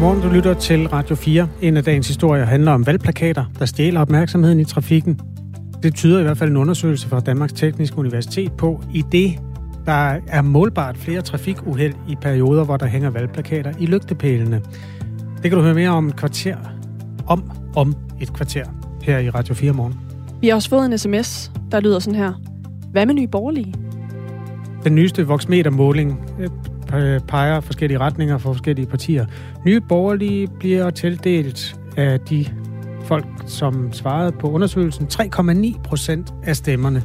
[0.00, 1.48] Godmorgen, du lytter til Radio 4.
[1.62, 5.20] En af dagens historier handler om valgplakater, der stjæler opmærksomheden i trafikken.
[5.82, 9.38] Det tyder i hvert fald en undersøgelse fra Danmarks Tekniske Universitet på, i det
[9.86, 14.60] der er målbart flere trafikuheld i perioder, hvor der hænger valgplakater i lygtepælene.
[15.42, 16.56] Det kan du høre mere om et kvarter,
[17.26, 18.64] om, om et kvarter,
[19.02, 19.94] her i Radio 4 morgen.
[20.40, 22.32] Vi har også fået en sms, der lyder sådan her.
[22.92, 23.74] Hvad med nye borgerlige?
[24.84, 26.20] Den nyeste voksmetermåling
[26.94, 29.26] Øh, peger forskellige retninger for forskellige partier.
[29.64, 32.46] Nye borgerlige bliver tildelt af de
[33.04, 37.02] folk, som svarede på undersøgelsen, 3,9 procent af stemmerne.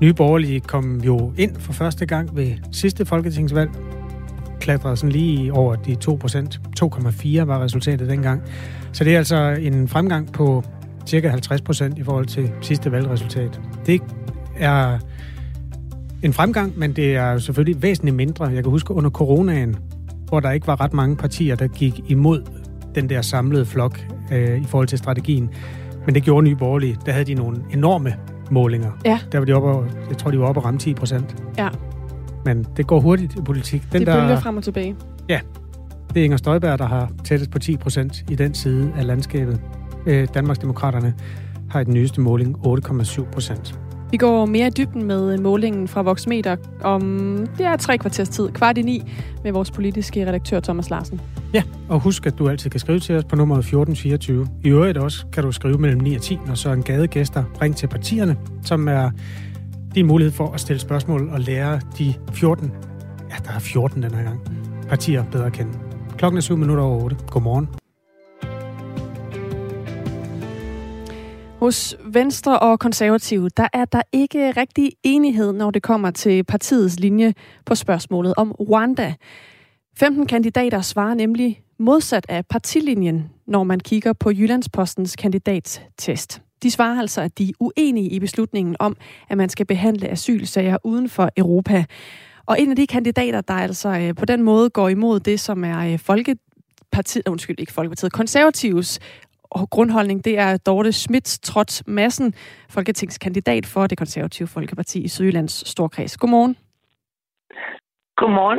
[0.00, 3.70] Nye borgerlige kom jo ind for første gang ved sidste folketingsvalg.
[4.60, 6.60] Klatrede sådan lige over de 2 procent.
[6.80, 8.42] 2,4 var resultatet dengang.
[8.92, 10.64] Så det er altså en fremgang på
[11.06, 13.60] cirka 50 procent i forhold til sidste valgresultat.
[13.86, 14.00] Det
[14.56, 14.98] er
[16.22, 18.44] en fremgang, men det er selvfølgelig væsentligt mindre.
[18.44, 19.76] Jeg kan huske under coronaen,
[20.28, 22.42] hvor der ikke var ret mange partier, der gik imod
[22.94, 24.00] den der samlede flok
[24.32, 25.50] øh, i forhold til strategien.
[26.06, 26.96] Men det gjorde Nye Borgerlige.
[27.06, 28.14] Der havde de nogle enorme
[28.50, 28.92] målinger.
[29.04, 29.20] Ja.
[29.32, 31.36] Der var de oppe, jeg tror, de var oppe at ramme 10 procent.
[31.58, 31.68] Ja.
[32.44, 33.82] Men det går hurtigt i politik.
[33.92, 34.96] Den det der, frem og tilbage.
[35.28, 35.40] Ja.
[36.14, 39.60] Det er Inger Støjberg, der har tættest på 10 procent i den side af landskabet.
[40.06, 41.14] Øh, Danmarksdemokraterne
[41.70, 43.78] har i den nyeste måling 8,7 procent.
[44.10, 47.02] Vi går mere i dybden med målingen fra Voxmeter om
[47.58, 49.02] det er tre kvarters tid, kvart i ni,
[49.44, 51.20] med vores politiske redaktør Thomas Larsen.
[51.54, 54.46] Ja, og husk, at du altid kan skrive til os på nummeret 1424.
[54.64, 57.76] I øvrigt også kan du skrive mellem 9 og 10, når så en gadegæster ring
[57.76, 59.10] til partierne, som er
[59.94, 62.72] din mulighed for at stille spørgsmål og lære de 14,
[63.30, 64.40] ja, der er 14 den her gang,
[64.88, 65.72] partier bedre at kende.
[66.18, 67.16] Klokken er 7 minutter over 8.
[67.30, 67.68] Godmorgen.
[71.60, 77.00] Hos Venstre og Konservative, der er der ikke rigtig enighed, når det kommer til partiets
[77.00, 77.34] linje
[77.66, 79.14] på spørgsmålet om Rwanda.
[79.96, 86.42] 15 kandidater svarer nemlig modsat af partilinjen, når man kigger på Jyllandspostens kandidatstest.
[86.62, 88.96] De svarer altså, at de er uenige i beslutningen om,
[89.28, 91.84] at man skal behandle asylsager uden for Europa.
[92.46, 95.64] Og en af de kandidater, der altså øh, på den måde går imod det, som
[95.64, 95.98] er øh,
[96.92, 98.98] parti, undskyld, ikke Folkepartiet, konservatives
[99.50, 102.34] og grundholdning, det er Dorte Schmidt Trotz Madsen,
[102.70, 106.16] folketingskandidat for det konservative Folkeparti i Sydjyllands Storkreds.
[106.16, 106.56] Godmorgen.
[108.16, 108.58] Godmorgen.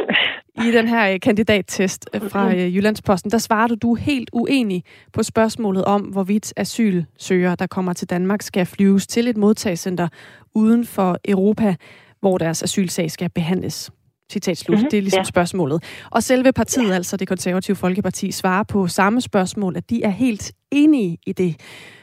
[0.67, 4.83] I den her øh, kandidattest øh, fra øh, Jyllandsposten, der svarer du, helt uenig
[5.13, 10.07] på spørgsmålet om, hvorvidt asylsøgere, der kommer til Danmark, skal flyves til et modtagscenter
[10.55, 11.75] uden for Europa,
[12.19, 13.91] hvor deres asylsag skal behandles.
[14.31, 14.77] Citat slut.
[14.77, 14.89] Mm-hmm.
[14.89, 15.23] Det er ligesom ja.
[15.23, 16.07] spørgsmålet.
[16.11, 16.95] Og selve partiet, ja.
[16.95, 21.55] altså det konservative Folkeparti, svarer på samme spørgsmål, at de er helt enige i det.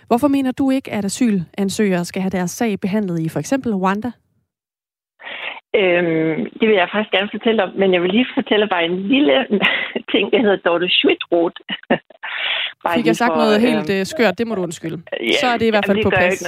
[0.06, 4.10] Hvorfor mener du ikke, at asylansøgere skal have deres sag behandlet i for eksempel Rwanda?
[5.81, 8.97] Øhm, det vil jeg faktisk gerne fortælle om, men jeg vil lige fortælle bare en
[9.14, 9.34] lille
[10.12, 11.58] ting, der hedder Dorte Schmidt-Roth.
[12.94, 14.98] Fik jeg sagt for, noget helt øh, skørt, det må du undskylde.
[15.20, 16.43] Ja, Så er det i hvert fald på plads.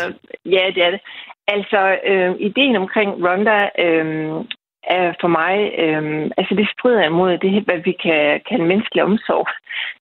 [0.44, 1.00] Ja, det er det.
[1.48, 4.44] Altså, øh, ideen omkring Rwanda øh,
[4.88, 5.54] er for mig,
[5.84, 9.48] øh, altså det strider imod det, hvad vi kan kalde menneskelig omsorg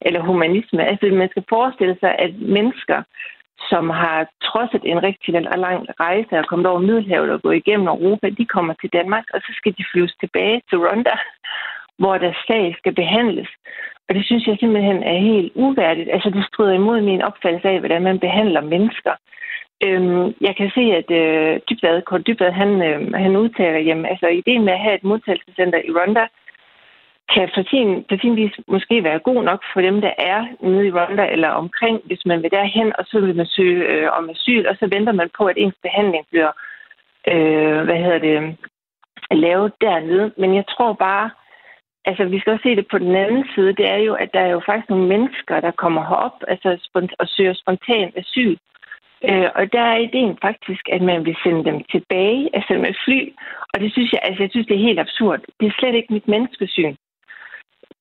[0.01, 0.81] eller humanisme.
[0.89, 3.03] Altså man skal forestille sig, at mennesker,
[3.69, 5.33] som har trodset en rigtig
[5.65, 9.39] lang rejse og kommet over Middelhavet og gået igennem Europa, de kommer til Danmark, og
[9.41, 11.15] så skal de flyves tilbage til Rwanda,
[11.97, 13.49] hvor deres sag skal behandles.
[14.09, 16.09] Og det synes jeg simpelthen er helt uværdigt.
[16.13, 19.13] Altså det strider imod min opfattelse af, hvordan man behandler mennesker.
[19.85, 24.27] Øhm, jeg kan se, at øh, Dybvad, Kort Dybvad, han, øh, han udtaler, jamen, altså
[24.27, 26.27] ideen med at have et modtagelsescenter i Rwanda,
[27.33, 30.87] kan for sin, for sin vis måske være god nok for dem, der er nede
[30.87, 34.29] i Rwanda eller omkring, hvis man vil derhen, og så vil man søge øh, om
[34.29, 36.51] asyl, og så venter man på, at ens behandling bliver
[37.31, 38.57] øh, hvad hedder det,
[39.31, 40.31] lavet dernede.
[40.37, 41.29] Men jeg tror bare,
[42.05, 44.39] altså vi skal også se det på den anden side, det er jo, at der
[44.39, 46.69] er jo faktisk nogle mennesker, der kommer herop altså,
[47.19, 48.51] og søger spontan asyl.
[48.51, 48.57] Øh,
[49.55, 53.19] og der er ideen faktisk, at man vil sende dem tilbage, altså med fly.
[53.73, 55.39] Og det synes jeg, altså jeg synes, det er helt absurd.
[55.59, 56.95] Det er slet ikke mit menneskesyn.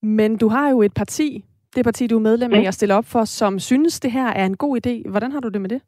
[0.03, 2.69] Men du har jo et parti, det parti, du er medlem af, ja.
[2.69, 5.11] og stiller op for, som synes, det her er en god idé.
[5.11, 5.81] Hvordan har du det med det?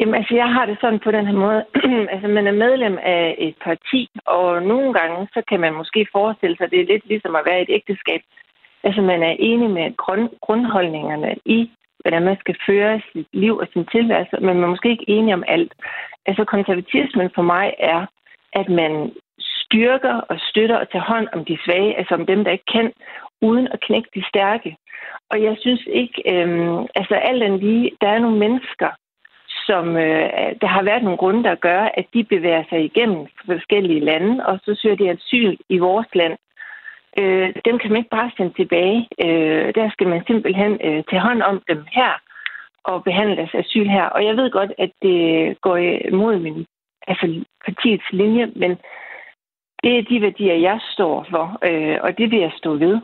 [0.00, 1.64] Jamen, altså, jeg har det sådan på den her måde.
[2.12, 6.56] altså, man er medlem af et parti, og nogle gange, så kan man måske forestille
[6.56, 8.20] sig, at det er lidt ligesom at være i et ægteskab.
[8.84, 11.70] Altså, man er enig med grund, grundholdningerne i,
[12.06, 15.34] hvordan man skal føre sit liv og sin tilværelse, men man er måske ikke enige
[15.34, 15.72] om alt.
[16.26, 18.06] Altså, konservatismen for mig er,
[18.52, 18.92] at man
[19.40, 22.92] styrker og støtter og tager hånd om de svage, altså om dem, der ikke kan,
[23.42, 24.76] uden at knække de stærke.
[25.30, 28.90] Og jeg synes ikke, øh, altså alt den lige, der er nogle mennesker,
[29.66, 34.00] som øh, der har været nogle grunde, der gør, at de bevæger sig igennem forskellige
[34.00, 36.36] lande, og så søger de asyl i vores land
[37.20, 39.08] øh, dem kan man ikke bare sende tilbage.
[39.24, 42.12] Øh, der skal man simpelthen øh, tage hånd om dem her
[42.84, 44.04] og behandle deres asyl her.
[44.04, 45.20] Og jeg ved godt, at det
[45.60, 45.76] går
[46.12, 46.66] imod min
[47.08, 48.70] altså partiets linje, men
[49.82, 52.98] det er de værdier, jeg står for, øh, og det vil jeg stå ved.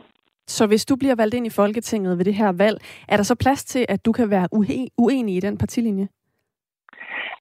[0.47, 2.77] Så hvis du bliver valgt ind i Folketinget ved det her valg,
[3.07, 4.47] er der så plads til, at du kan være
[4.97, 6.07] uenig i den partilinje?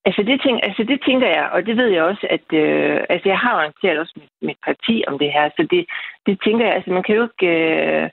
[0.05, 3.29] Altså det, tænk, altså det tænker jeg, og det ved jeg også, at øh, altså
[3.29, 5.87] jeg har orienteret også mit, mit parti om det her, så det,
[6.27, 7.47] det tænker jeg, altså man kan jo ikke...
[7.47, 8.11] Øh,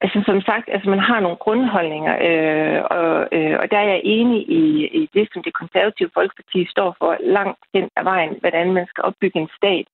[0.00, 4.00] altså som sagt, altså man har nogle grundholdninger, øh, og, øh, og der er jeg
[4.04, 8.72] enig i, i det, som det konservative folkeparti står for langt hen ad vejen, hvordan
[8.72, 9.86] man skal opbygge en stat.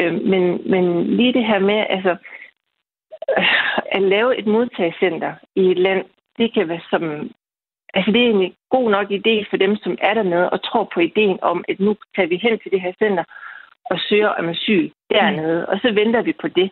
[0.00, 2.16] Øh, men, men lige det her med, altså
[3.96, 6.04] at lave et modtagscenter i et land,
[6.38, 7.30] det kan være som...
[7.94, 11.00] Altså, det er en god nok idé for dem, som er dernede og tror på
[11.00, 13.24] ideen om, at nu tager vi hen til det her center
[13.90, 15.66] og søger om asyl dernede, mm.
[15.68, 16.70] og så venter vi på det.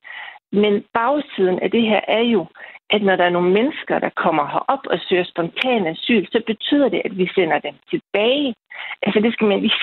[0.52, 2.46] Men bagsiden af det her er jo,
[2.90, 6.88] at når der er nogle mennesker, der kommer herop og søger spontan asyl, så betyder
[6.88, 8.54] det, at vi sender dem tilbage.
[9.02, 9.82] Altså det skal man lige,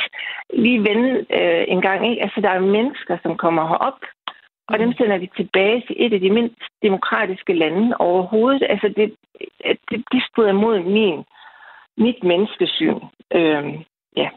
[0.53, 2.09] lige vende øh, en gang.
[2.09, 2.21] Ikke?
[2.23, 3.99] Altså der er mennesker, som kommer herop,
[4.69, 8.63] og dem sender vi tilbage til et af de mindst demokratiske lande overhovedet.
[8.69, 9.15] Altså, det,
[9.89, 11.17] det, det strider mod min,
[12.05, 12.99] mit menneskesyn.
[13.35, 13.73] Øhm,
[14.15, 14.29] ja.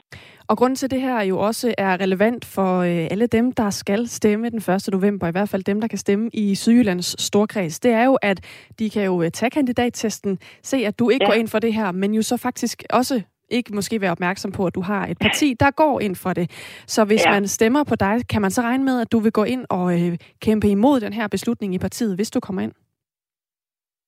[0.49, 4.09] Og grunden til det her jo også er relevant for øh, alle dem, der skal
[4.09, 4.89] stemme den 1.
[4.93, 8.69] november, i hvert fald dem, der kan stemme i Sydjyllands Storkreds, det er jo, at
[8.79, 11.31] de kan jo øh, tage kandidattesten, se, at du ikke ja.
[11.31, 14.67] går ind for det her, men jo så faktisk også ikke måske være opmærksom på,
[14.67, 16.47] at du har et parti, der går ind for det.
[16.87, 17.31] Så hvis ja.
[17.31, 19.87] man stemmer på dig, kan man så regne med, at du vil gå ind og
[19.95, 22.73] øh, kæmpe imod den her beslutning i partiet, hvis du kommer ind?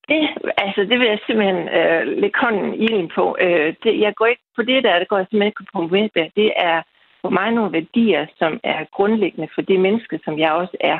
[0.08, 3.36] Det, altså, det vil jeg simpelthen øh, lægge hånden i ilden på.
[3.40, 6.10] Øh, det, jeg går ikke på det der, det går jeg simpelthen ikke på kompromis
[6.36, 6.82] Det er
[7.22, 10.98] for mig nogle værdier, som er grundlæggende for det menneske, som jeg også er.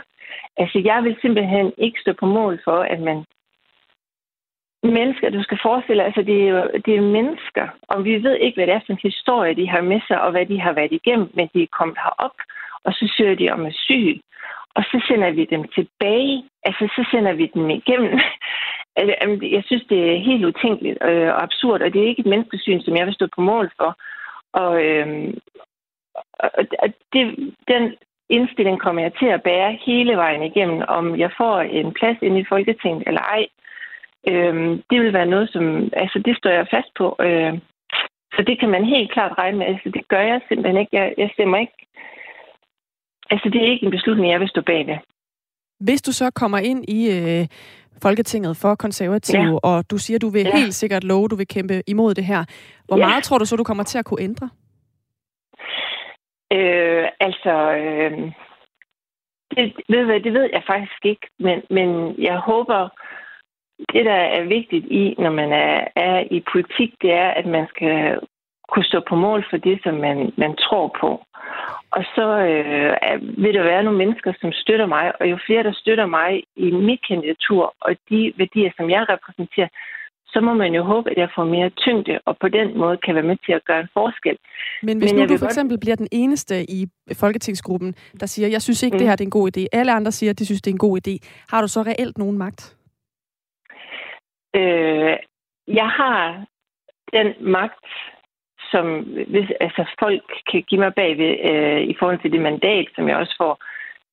[0.57, 3.25] Altså, jeg vil simpelthen ikke stå på mål for, at man
[4.83, 8.57] mennesker, du skal forestille altså det er jo det er mennesker, og vi ved ikke,
[8.57, 10.93] hvad det er for en historie, de har med sig, og hvad de har været
[10.93, 12.37] igennem, men de er kommet herop,
[12.85, 14.21] og så søger de om asyl,
[14.75, 18.21] og så sender vi dem tilbage, altså så sender vi dem igennem.
[18.97, 22.27] Altså, jeg synes, det er helt utænkeligt øh, og absurd, og det er ikke et
[22.27, 23.97] menneskesyn, som jeg vil stå på mål for.
[24.53, 25.39] Og, øhm,
[26.39, 27.95] og det, den
[28.29, 32.41] indstilling kommer jeg til at bære hele vejen igennem, om jeg får en plads inde
[32.41, 33.47] i Folketinget eller ej.
[34.29, 34.55] Øh,
[34.91, 35.91] det vil være noget, som...
[35.93, 37.17] Altså, det står jeg fast på.
[37.21, 37.53] Øh,
[38.35, 39.67] så det kan man helt klart regne med.
[39.67, 40.97] Altså, det gør jeg simpelthen ikke.
[40.97, 41.79] Jeg, jeg stemmer ikke...
[43.31, 44.97] Altså, det er ikke en beslutning, jeg vil stå bag ved.
[45.81, 47.47] Hvis du så kommer ind i øh,
[48.03, 49.59] Folketinget for konservative, ja.
[49.63, 50.57] og du siger, du vil ja.
[50.57, 52.45] helt sikkert love, du vil kæmpe imod det her,
[52.87, 53.07] hvor ja.
[53.07, 54.49] meget tror du så, du kommer til at kunne ændre?
[56.53, 58.33] Øh, altså, øh,
[59.57, 61.89] det, ved, det ved jeg faktisk ikke, men, men
[62.19, 62.89] jeg håber,
[63.93, 67.67] det, der er vigtigt i, når man er, er i politik, det er, at man
[67.69, 68.19] skal
[68.73, 71.11] kunne stå på mål for det, som man, man tror på.
[71.97, 72.93] Og så øh,
[73.43, 76.71] vil der være nogle mennesker, som støtter mig, og jo flere, der støtter mig i
[76.71, 79.69] mit kandidatur, og de værdier, som jeg repræsenterer,
[80.33, 83.15] så må man jo håbe, at jeg får mere tyngde, og på den måde kan
[83.15, 84.37] være med til at gøre en forskel.
[84.83, 85.81] Men hvis Men nu du for eksempel godt...
[85.81, 86.87] bliver den eneste i
[87.23, 88.99] folketingsgruppen, der siger, jeg synes ikke, mm.
[88.99, 89.63] det her det er en god idé.
[89.73, 91.15] Alle andre siger, at de synes, det er en god idé.
[91.51, 92.77] Har du så reelt nogen magt?
[94.55, 95.17] Øh,
[95.67, 96.45] jeg har
[97.13, 97.87] den magt,
[98.71, 99.01] som
[99.33, 103.17] hvis, altså, folk kan give mig bagved øh, i forhold til det mandat, som jeg
[103.17, 103.55] også får.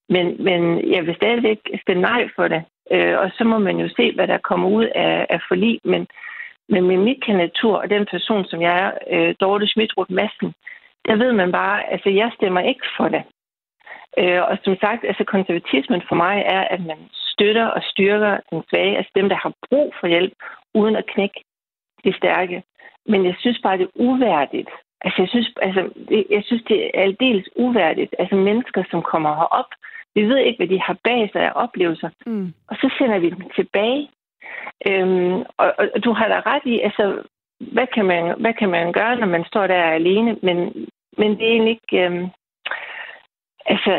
[0.10, 2.63] Men, men jeg vil stadigvæk stemme nej for det.
[2.91, 5.79] Øh, og så må man jo se, hvad der kommer ud af, af forlig.
[5.84, 6.08] Men,
[6.69, 10.53] men med mit kandidatur og den person, som jeg er, øh, Dorte Schmidtrup Madsen,
[11.05, 13.24] der ved man bare, altså jeg stemmer ikke for det.
[14.17, 17.00] Øh, og som sagt, altså konservatismen for mig er, at man
[17.39, 20.34] støtter og styrker den svage, altså dem, der har brug for hjælp,
[20.74, 21.43] uden at knække
[22.03, 22.63] de stærke.
[23.05, 24.69] Men jeg synes bare, det er uværdigt.
[25.01, 28.15] Altså, jeg synes, altså, det, jeg synes, det er aldeles uværdigt.
[28.19, 29.72] Altså, mennesker, som kommer herop,
[30.15, 32.53] vi ved ikke, hvad de har bag sig af oplevelser, mm.
[32.67, 34.10] og så sender vi dem tilbage.
[34.88, 37.24] Øhm, og, og, og du har da ret i, altså,
[37.60, 40.38] hvad kan, man, hvad kan man gøre, når man står der alene?
[40.43, 40.58] Men,
[41.17, 42.05] men det er egentlig ikke...
[42.05, 42.29] Øhm,
[43.65, 43.93] Altså,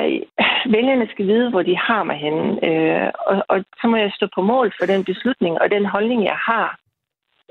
[0.67, 4.27] vælgerne skal vide, hvor de har mig henne, øh, og, og så må jeg stå
[4.35, 6.79] på mål for den beslutning og den holdning, jeg har.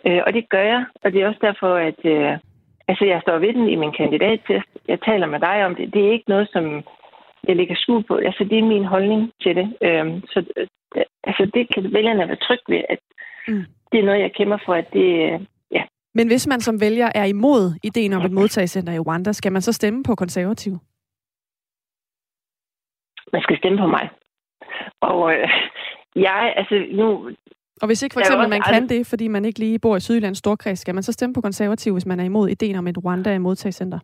[0.07, 2.37] Øh, og det gør jeg, og det er også derfor, at øh,
[2.87, 4.65] altså, jeg står ved den i min kandidattest.
[4.87, 5.93] Jeg taler med dig om det.
[5.93, 6.83] Det er ikke noget, som
[7.47, 8.15] jeg lægger skue på.
[8.15, 9.67] Altså, det er min holdning til det.
[9.87, 10.67] Øh, så øh,
[11.23, 12.99] altså, det kan vælgerne være tryg ved, at
[13.47, 13.65] mm.
[13.91, 15.39] det er noget, jeg kæmper for, at det, øh,
[15.71, 15.83] ja.
[16.13, 19.61] Men hvis man som vælger er imod ideen om et modtagscenter i Rwanda, skal man
[19.61, 20.73] så stemme på konservativ?
[23.33, 24.09] Man skal stemme på mig.
[25.01, 25.49] Og, øh,
[26.15, 27.29] jeg, altså nu...
[27.81, 30.37] Og hvis ikke for eksempel man kan det, fordi man ikke lige bor i Sydjyllands
[30.37, 33.33] Storkreds, skal man så stemme på konservativ, hvis man er imod ideen om et Rwanda
[33.33, 33.99] i modtagscenter?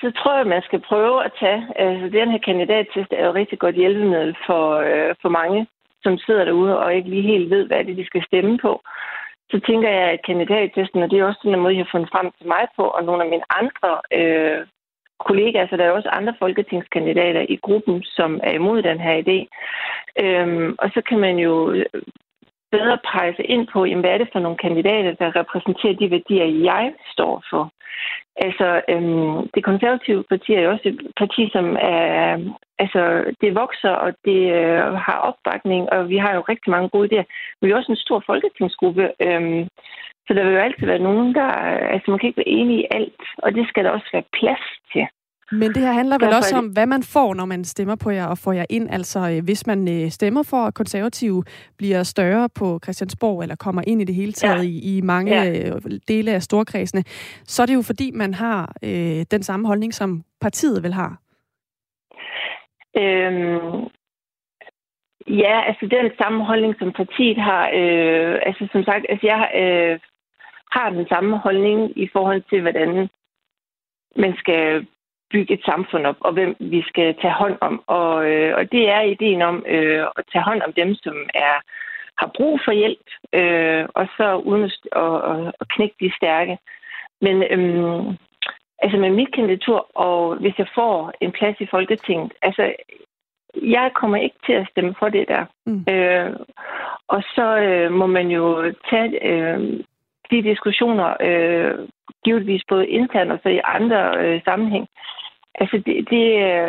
[0.00, 1.60] Så tror jeg, man skal prøve at tage...
[1.76, 5.66] Altså, den her kandidattest er jo rigtig godt hjælpemiddel for, øh, for mange,
[6.02, 8.82] som sidder derude og ikke lige helt ved, hvad det er, de skal stemme på.
[9.50, 12.30] Så tænker jeg, at kandidattesten, og det er også den måde, jeg har fundet frem
[12.38, 14.66] til mig på, og nogle af mine andre øh,
[15.28, 19.38] kollegaer, så der er også andre folketingskandidater i gruppen, som er imod den her idé.
[20.24, 21.84] Øhm, og så kan man jo øh,
[22.74, 26.48] bedre presse ind på, jamen, hvad er det for nogle kandidater, der repræsenterer de værdier,
[26.70, 27.64] jeg står for.
[28.36, 32.10] Altså, øhm, det konservative parti er jo også et parti, som er,
[32.78, 33.02] altså,
[33.40, 37.26] det vokser, og det øh, har opbakning, og vi har jo rigtig mange gode idéer.
[37.60, 39.68] Vi er også en stor folketingsgruppe, øhm,
[40.26, 41.48] så der vil jo altid være nogen, der...
[41.94, 44.64] Altså, man kan ikke være enige i alt, og det skal der også være plads
[44.92, 45.06] til.
[45.52, 48.10] Men det her handler vel Derfor også om, hvad man får, når man stemmer på
[48.10, 48.90] jer og får jer ind.
[48.90, 51.44] Altså, øh, hvis man øh, stemmer for, at konservative
[51.78, 54.68] bliver større på Christiansborg, eller kommer ind i det hele taget ja.
[54.68, 55.50] i, i mange ja.
[55.50, 57.02] Øh, dele af storkredsene,
[57.44, 61.16] så er det jo fordi, man har øh, den samme holdning, som partiet vil have.
[62.96, 63.88] Øhm,
[65.28, 67.64] ja, altså den samme holdning, som partiet har.
[67.74, 70.00] Øh, altså som sagt, altså jeg øh,
[70.74, 73.08] har den samme holdning i forhold til, hvordan
[74.16, 74.86] man skal
[75.32, 77.82] bygge et samfund op, og hvem vi skal tage hånd om.
[77.86, 81.56] Og, øh, og det er ideen om øh, at tage hånd om dem, som er
[82.18, 86.58] har brug for hjælp, øh, og så uden at, og, og, og knække de stærke.
[87.20, 88.16] Men øhm,
[88.82, 92.74] altså med mit kandidatur, og hvis jeg får en plads i Folketinget, altså
[93.62, 95.44] jeg kommer ikke til at stemme for det der.
[95.66, 95.84] Mm.
[95.92, 96.36] Øh,
[97.08, 99.80] og så øh, må man jo tage øh,
[100.32, 101.74] de diskussioner, øh,
[102.24, 104.86] givetvis både internt og så i andre øh, sammenhæng.
[105.54, 106.24] Altså, det, det,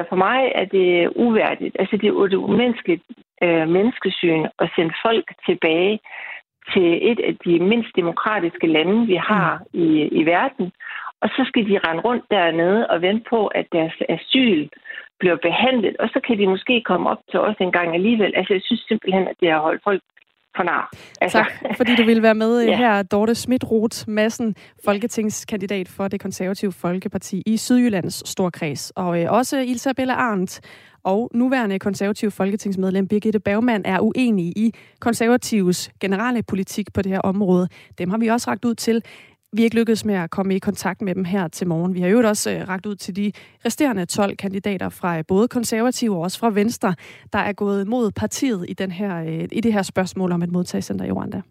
[0.10, 1.76] for mig er det uværdigt.
[1.80, 3.04] Altså, det er et umenneskeligt
[3.44, 6.00] øh, menneskesyn at sende folk tilbage
[6.74, 9.80] til et af de mindst demokratiske lande, vi har mm.
[9.84, 10.72] i, i verden.
[11.22, 14.70] Og så skal de rende rundt dernede og vente på, at deres asyl
[15.20, 18.34] bliver behandlet, og så kan de måske komme op til os en gang alligevel.
[18.36, 20.02] Altså, jeg synes simpelthen, at det har holdt folk
[20.56, 20.92] for nar.
[21.22, 21.38] Altså.
[21.38, 22.78] Tak, fordi du vil være med ja.
[22.78, 24.56] her, Dorte Schmidt-Roth Madsen,
[24.86, 30.62] folketingskandidat for det konservative Folkeparti i Sydjyllands Storkreds, og øh, også Isabella Arndt
[31.04, 37.20] og nuværende konservativ folketingsmedlem Birgitte Bergmann er uenige i konservatives generelle politik på det her
[37.20, 37.68] område.
[37.98, 39.04] Dem har vi også ragt ud til
[39.54, 41.94] vi er ikke lykkedes med at komme i kontakt med dem her til morgen.
[41.94, 43.32] Vi har jo også øh, ragt ud til de
[43.66, 46.96] resterende 12 kandidater fra øh, både konservative og også fra Venstre,
[47.34, 50.52] der er gået mod partiet i, den her, øh, i det her spørgsmål om et
[50.52, 51.42] modtagscenter i Rwanda.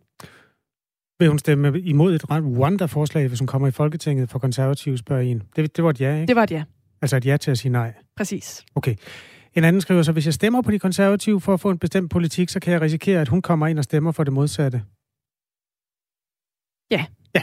[1.19, 5.43] Vil hun stemme imod et Rwanda-forslag, hvis hun kommer i Folketinget for konservative, spørger en?
[5.57, 6.27] Det, det var et ja, ikke?
[6.27, 6.65] Det var et ja.
[7.03, 7.93] Altså et ja til at sige nej?
[8.17, 8.65] Præcis.
[8.75, 8.95] Okay.
[9.55, 12.11] En anden skriver så, hvis jeg stemmer på de konservative for at få en bestemt
[12.11, 14.83] politik, så kan jeg risikere, at hun kommer ind og stemmer for det modsatte.
[16.91, 17.05] Ja.
[17.35, 17.43] Ja.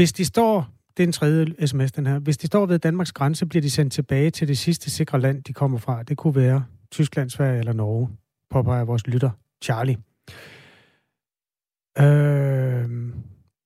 [0.00, 3.12] Hvis de står, det er en tredje sms den her, hvis de står ved Danmarks
[3.12, 6.02] grænse, bliver de sendt tilbage til det sidste sikre land, de kommer fra.
[6.02, 8.08] Det kunne være Tyskland, Sverige eller Norge,
[8.50, 9.30] påpeger vores lytter,
[9.62, 9.96] Charlie.
[11.98, 13.12] Øh,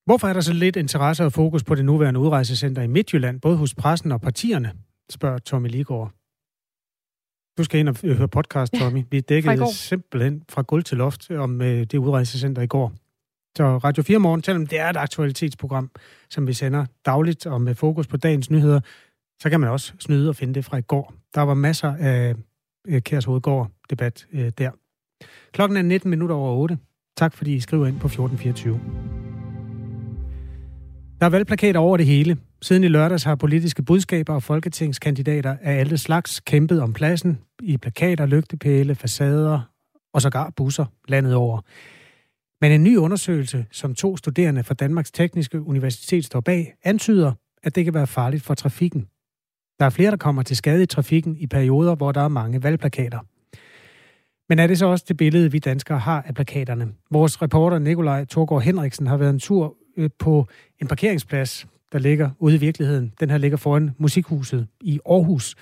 [0.05, 3.57] hvorfor er der så lidt interesse og fokus på det nuværende udrejsecenter i Midtjylland, både
[3.57, 4.73] hos pressen og partierne,
[5.09, 6.11] spørger Tommy Ligård.
[7.57, 9.03] Du skal ind og høre podcast, Tommy.
[9.11, 12.93] Vi dækkede simpelthen fra gulv til loft om øh, det udrejsecenter i går.
[13.57, 15.91] Så Radio 4 Morgen, selvom det er et aktualitetsprogram,
[16.29, 18.79] som vi sender dagligt og med fokus på dagens nyheder,
[19.41, 21.13] så kan man også snyde og finde det fra i går.
[21.35, 22.35] Der var masser af
[22.87, 24.71] øh, Kærs Hovedgård-debat øh, der.
[25.53, 26.77] Klokken er 19 minutter over 8.
[27.17, 28.79] Tak fordi I skriver ind på 1424.
[31.19, 32.37] Der er valgplakater over det hele.
[32.61, 37.77] Siden i lørdags har politiske budskaber og folketingskandidater af alle slags kæmpet om pladsen i
[37.77, 39.61] plakater, lygtepæle, facader
[40.13, 41.61] og sågar busser landet over.
[42.61, 47.33] Men en ny undersøgelse, som to studerende fra Danmarks Tekniske Universitet står bag, antyder,
[47.63, 49.07] at det kan være farligt for trafikken.
[49.79, 52.63] Der er flere, der kommer til skade i trafikken i perioder, hvor der er mange
[52.63, 53.19] valgplakater.
[54.49, 56.93] Men er det så også det billede, vi danskere har af plakaterne?
[57.11, 60.47] Vores reporter Nikolaj Torgård Henriksen har været en tur øh, på
[60.81, 63.13] en parkeringsplads, der ligger ude i virkeligheden.
[63.19, 65.55] Den her ligger foran Musikhuset i Aarhus.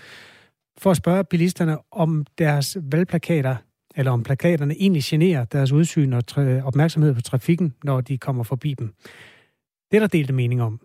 [0.78, 3.56] For at spørge bilisterne, om deres valgplakater
[3.96, 6.24] eller om plakaterne egentlig generer deres udsyn og
[6.64, 8.94] opmærksomhed på trafikken, når de kommer forbi dem.
[9.92, 10.80] Det er der delte mening om.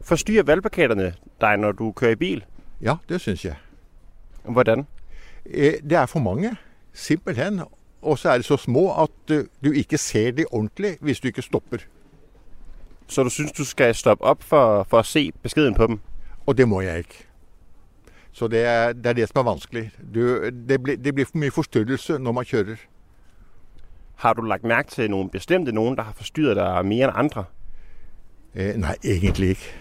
[0.00, 2.44] Forstyrrer valgplakaterne dig, når du kører i bil?
[2.82, 3.54] Ja, det synes jeg.
[4.44, 4.86] Hvordan?
[5.46, 6.56] Eh, det er for mange,
[6.92, 7.60] simpelthen.
[8.02, 11.26] Og så er det så små, at eh, du ikke ser det ordentligt, hvis du
[11.26, 11.78] ikke stopper.
[13.06, 16.00] Så du synes, du skal stoppe op for, for at se beskeden på dem?
[16.46, 17.25] Og det må jeg ikke.
[18.36, 19.90] Så det er, det er det som er vanskelig.
[20.14, 20.20] Du,
[20.68, 22.82] det, blir, det blir for mye forstyrrelse når man kjører.
[24.20, 27.44] Har du lagt mærke til nogle bestemte nogen, der har forstyrret dig mere end andre?
[28.54, 29.72] Eh, nei, egentlig ikke.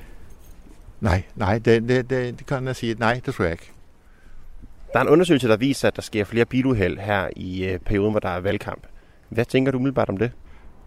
[1.04, 2.94] Nei, nei det, det, det, det kan jeg si.
[3.00, 3.72] Nei, det tror jeg ikke.
[4.94, 8.12] Der er en undersøgelse, der viser, at der sker flere biluheld her i øh, perioden,
[8.12, 8.88] hvor der er valgkamp.
[9.30, 10.32] Hvad tænker du umiddelbart om det?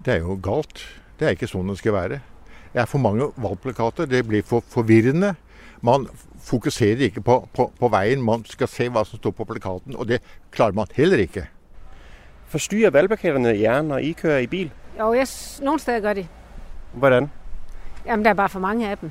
[0.05, 1.03] Det er jo galt.
[1.21, 2.21] Det er ikke sånn det skal være.
[2.73, 4.07] Det er for mange valgplakater.
[4.09, 5.35] Det blir for forvirrende.
[5.83, 6.07] Man
[6.43, 8.23] fokuserer ikke på, på, på veien.
[8.23, 11.47] Man skal se hva som står på plakaten, og det klarer man heller ikke.
[12.49, 14.71] Forstyrrer valgplakaterne jer, når I kører i bil?
[14.99, 15.27] Jo, jeg,
[15.63, 16.27] nogle steder gør de.
[16.93, 17.31] Hvordan?
[18.07, 19.11] Jamen, der er bare for mange af dem.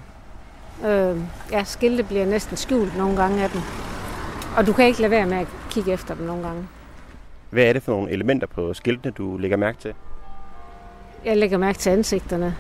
[0.86, 1.18] Øh,
[1.52, 3.62] ja, skilte bliver næsten skjult nogle gange af dem.
[4.58, 6.68] Og du kan ikke lade være med at kigge efter dem nogle gange.
[7.50, 9.94] Hvad er det for nogle elementer på skiltene, du lægger mærke til?
[11.26, 12.56] Jeg lægger mærke til ansigterne.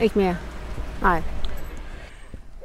[0.00, 0.36] Ikke mere.
[1.02, 1.22] Nej.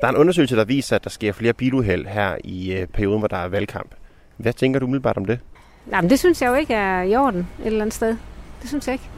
[0.01, 3.19] Der er en undersøgelse, der viser, at der sker flere biluheld her i øh, perioden,
[3.19, 3.95] hvor der er valgkamp.
[4.37, 5.39] Hvad tænker du umiddelbart om det?
[5.85, 8.17] Nej, men det synes jeg jo ikke er i orden et eller andet sted.
[8.61, 9.09] Det synes jeg ikke.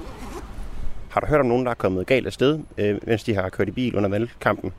[1.09, 3.49] Har du hørt om nogen, der er kommet galt af sted, øh, mens de har
[3.49, 4.71] kørt i bil under valgkampen?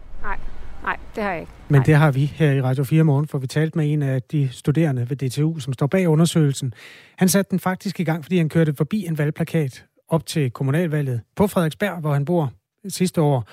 [0.82, 1.52] Nej, det har jeg ikke.
[1.68, 1.84] Men Nej.
[1.84, 4.48] det har vi her i Radio 4 Morgen, for vi talte med en af de
[4.52, 6.74] studerende ved DTU, som står bag undersøgelsen.
[7.16, 11.20] Han satte den faktisk i gang, fordi han kørte forbi en valgplakat op til kommunalvalget
[11.36, 12.52] på Frederiksberg, hvor han bor
[12.88, 13.44] sidste år.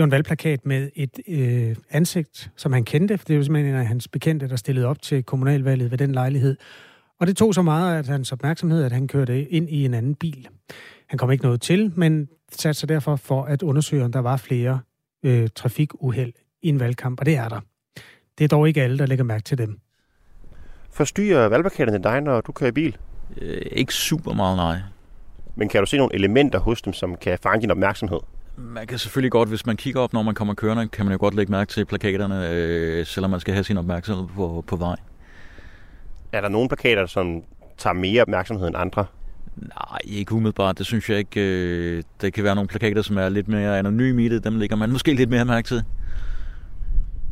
[0.00, 3.42] Det var en valgplakat med et øh, ansigt, som han kendte, for det er jo
[3.42, 6.56] simpelthen en af hans bekendte, der stillede op til kommunalvalget ved den lejlighed.
[7.18, 10.14] Og det tog så meget af hans opmærksomhed, at han kørte ind i en anden
[10.14, 10.48] bil.
[11.06, 14.36] Han kom ikke noget til, men satte sig derfor for at undersøge, om der var
[14.36, 14.80] flere
[15.22, 17.60] øh, trafikuheld i en valgkamp, og det er der.
[18.38, 19.78] Det er dog ikke alle, der lægger mærke til dem.
[20.90, 22.96] Forstyrrer valgplakaterne dig, når du kører i bil?
[23.40, 24.78] Øh, ikke super meget, nej.
[25.56, 28.20] Men kan du se nogle elementer hos dem, som kan fange din opmærksomhed?
[28.56, 31.18] Man kan selvfølgelig godt, hvis man kigger op, når man kommer kørende, kan man jo
[31.20, 34.96] godt lægge mærke til plakaterne, øh, selvom man skal have sin opmærksomhed på, på vej.
[36.32, 37.42] Er der nogle plakater, som
[37.78, 39.06] tager mere opmærksomhed end andre?
[39.56, 40.78] Nej, ikke umiddelbart.
[40.78, 41.40] Det synes jeg ikke.
[41.40, 44.44] Øh, det kan være nogle plakater, som er lidt mere anonyme i det.
[44.44, 45.82] Dem lægger man måske lidt mere mærke til.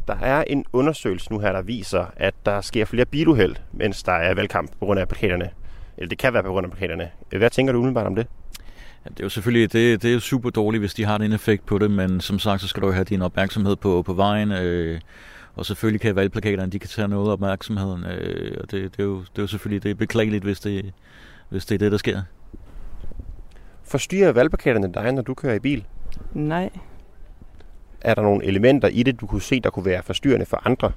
[0.08, 4.12] Der er en undersøgelse nu her, der viser, at der sker flere biluheld, mens der
[4.12, 5.50] er valgkamp på grund af plakaterne.
[5.96, 7.10] Eller det kan være på grund af plakaterne.
[7.28, 8.26] Hvad tænker du umiddelbart om det?
[9.08, 11.32] Ja, det er jo selvfølgelig det, det er jo super dårligt, hvis de har den
[11.32, 14.12] effekt på det, men som sagt, så skal du jo have din opmærksomhed på, på
[14.12, 14.52] vejen.
[14.52, 15.00] Øh,
[15.56, 18.04] og selvfølgelig kan valgplakaterne, de kan tage noget af opmærksomheden.
[18.04, 20.92] Øh, og det, det, er jo, det er jo selvfølgelig det er beklageligt, hvis det,
[21.48, 22.22] hvis det er det, der sker.
[23.84, 25.84] Forstyrrer valgplakaterne dig, når du kører i bil?
[26.32, 26.70] Nej.
[28.00, 30.92] Er der nogle elementer i det, du kunne se, der kunne være forstyrrende for andre?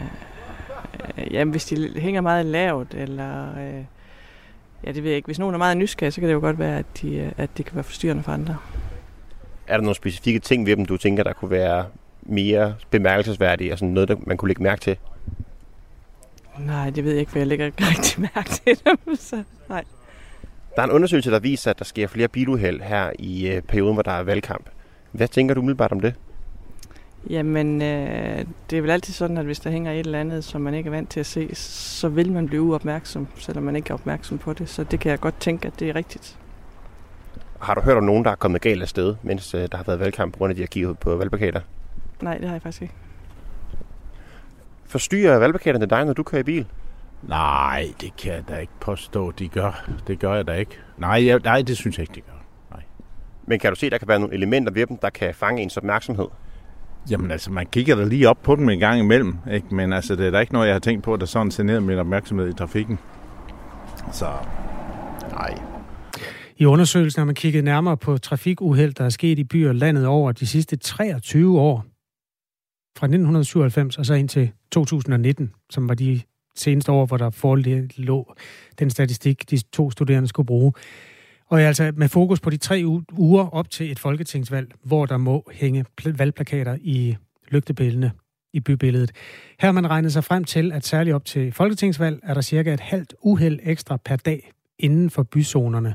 [0.00, 3.58] Øh, Jamen, hvis de hænger meget lavt, eller...
[3.58, 3.84] Øh,
[4.86, 5.26] ja, det ved jeg ikke.
[5.26, 7.50] Hvis nogen er meget nysgerrige, så kan det jo godt være, at, de, øh, at
[7.56, 8.56] det kan være forstyrrende for andre.
[9.66, 11.86] Er der nogle specifikke ting ved dem, du tænker, der kunne være
[12.22, 14.96] mere bemærkelsesværdige, og sådan noget, der man kunne lægge mærke til?
[16.58, 19.16] Nej, det ved jeg ikke, for jeg lægger ikke rigtig mærke til dem.
[19.30, 19.84] Så, nej.
[20.76, 23.94] Der er en undersøgelse, der viser, at der sker flere biluheld her i øh, perioden,
[23.94, 24.66] hvor der er valgkamp.
[25.12, 26.14] Hvad tænker du umiddelbart om det?
[27.30, 30.60] Jamen, øh, det er vel altid sådan, at hvis der hænger et eller andet, som
[30.60, 33.90] man ikke er vant til at se, så vil man blive uopmærksom, selvom man ikke
[33.90, 34.68] er opmærksom på det.
[34.68, 36.38] Så det kan jeg godt tænke, at det er rigtigt.
[37.60, 39.84] Har du hørt om nogen, der er kommet galt af sted, mens øh, der har
[39.84, 41.60] været valgkamp, på grund af, at de har kigget på valgplakater?
[42.22, 42.94] Nej, det har jeg faktisk ikke.
[44.86, 46.66] Forstyrrer valgplakaterne dig, når du kører i bil?
[47.22, 49.90] Nej, det kan jeg da ikke påstå, de gør.
[50.06, 50.78] Det gør jeg da ikke.
[50.96, 52.32] Nej, jeg, nej det synes jeg ikke, de gør.
[53.46, 55.76] Men kan du se, der kan være nogle elementer ved dem, der kan fange ens
[55.76, 56.26] opmærksomhed?
[57.10, 59.74] Jamen altså, man kigger da lige op på dem en gang imellem, ikke?
[59.74, 61.98] men altså, det er da ikke noget, jeg har tænkt på, der sådan generer min
[61.98, 62.98] opmærksomhed i trafikken.
[64.12, 64.26] Så,
[65.30, 65.58] nej.
[66.56, 70.32] I undersøgelsen har man kigget nærmere på trafikuheld, der er sket i byer landet over
[70.32, 71.84] de sidste 23 år.
[72.98, 76.20] Fra 1997 og så ind til 2019, som var de
[76.54, 78.34] seneste år, hvor der forelå
[78.78, 80.72] den statistik, de to studerende skulle bruge.
[81.48, 85.50] Og altså med fokus på de tre uger op til et folketingsvalg, hvor der må
[85.52, 87.16] hænge valgplakater i
[87.48, 88.12] lygtepælene
[88.52, 89.12] i bybilledet.
[89.60, 92.74] Her har man regnet sig frem til, at særligt op til folketingsvalg er der cirka
[92.74, 95.94] et halvt uheld ekstra per dag inden for byzonerne.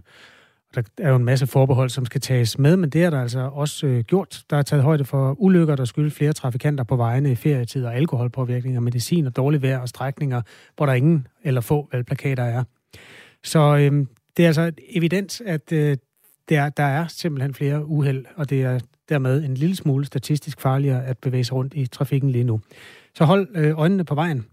[0.76, 3.40] Der er jo en masse forbehold, som skal tages med, men det er der altså
[3.40, 4.44] også øh, gjort.
[4.50, 7.96] Der er taget højde for ulykker, der skyldes flere trafikanter på vejene i ferietid og
[7.96, 10.42] alkoholpåvirkninger, medicin og dårlig vejr og strækninger,
[10.76, 12.64] hvor der ingen eller få valgplakater er.
[13.44, 14.06] Så øh,
[14.38, 15.98] det er altså evidens, at øh,
[16.50, 21.06] der, der er simpelthen flere uheld, og det er dermed en lille smule statistisk farligere
[21.06, 22.62] at bevæge sig rundt i trafikken lige nu.
[23.16, 24.46] Så hold øh, øjnene på vejen.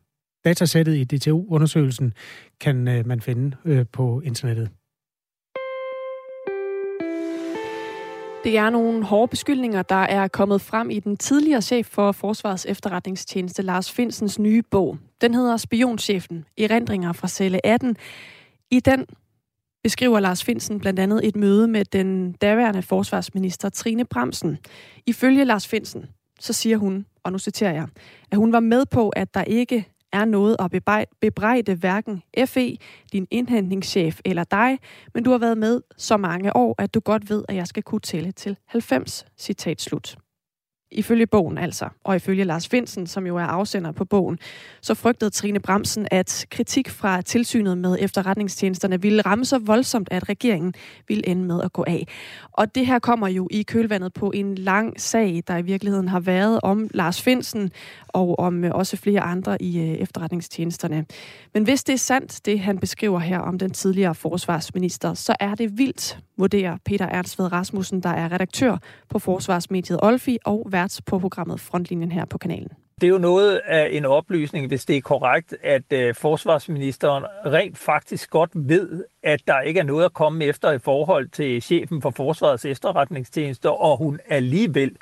[0.45, 2.12] Datasættet i DTU-undersøgelsen
[2.61, 4.71] kan øh, man finde øh, på internettet.
[8.45, 12.67] Det er nogle hårde beskyldninger, der er kommet frem i den tidligere chef for Forsvarets
[12.69, 14.99] efterretningstjeneste, Lars Finsens nye bog.
[15.21, 17.97] Den hedder Spionchefen, erindringer fra celle 18.
[18.71, 19.07] I den
[19.83, 24.59] beskriver Lars Finsen blandt andet et møde med den daværende forsvarsminister Trine Bremsen.
[25.07, 26.07] Ifølge Lars Finsen,
[26.41, 27.88] så siger hun, og nu citerer jeg,
[28.31, 30.71] at hun var med på, at der ikke er noget at
[31.21, 32.77] bebrejde hverken FE,
[33.12, 34.79] din indhentningschef eller dig,
[35.14, 37.83] men du har været med så mange år, at du godt ved, at jeg skal
[37.83, 39.27] kunne tælle til 90.
[39.38, 40.17] Citat slut.
[40.90, 44.38] Ifølge bogen altså, og ifølge Lars Finsen, som jo er afsender på bogen,
[44.81, 50.29] så frygtede Trine Bremsen, at kritik fra tilsynet med efterretningstjenesterne ville ramme så voldsomt, at
[50.29, 50.74] regeringen
[51.09, 52.07] ville ende med at gå af.
[52.53, 56.20] Og det her kommer jo i kølvandet på en lang sag, der i virkeligheden har
[56.20, 57.72] været om Lars Finsen
[58.09, 61.07] og om øh, også flere andre i øh, efterretningstjenesterne.
[61.55, 65.55] Men hvis det er sandt, det han beskriver her om den tidligere forsvarsminister, så er
[65.55, 68.77] det vildt, vurderer Peter Ernst Rasmussen, der er redaktør
[69.09, 72.73] på forsvarsmediet Olfi og vært på programmet Frontlinjen her på kanalen.
[73.01, 77.79] Det er jo noget af en oplysning, hvis det er korrekt, at øh, forsvarsministeren rent
[77.79, 82.03] faktisk godt ved, at der ikke er noget at komme efter i forhold til chefen
[82.03, 84.97] for Forsvarets efterretningstjeneste, og hun alligevel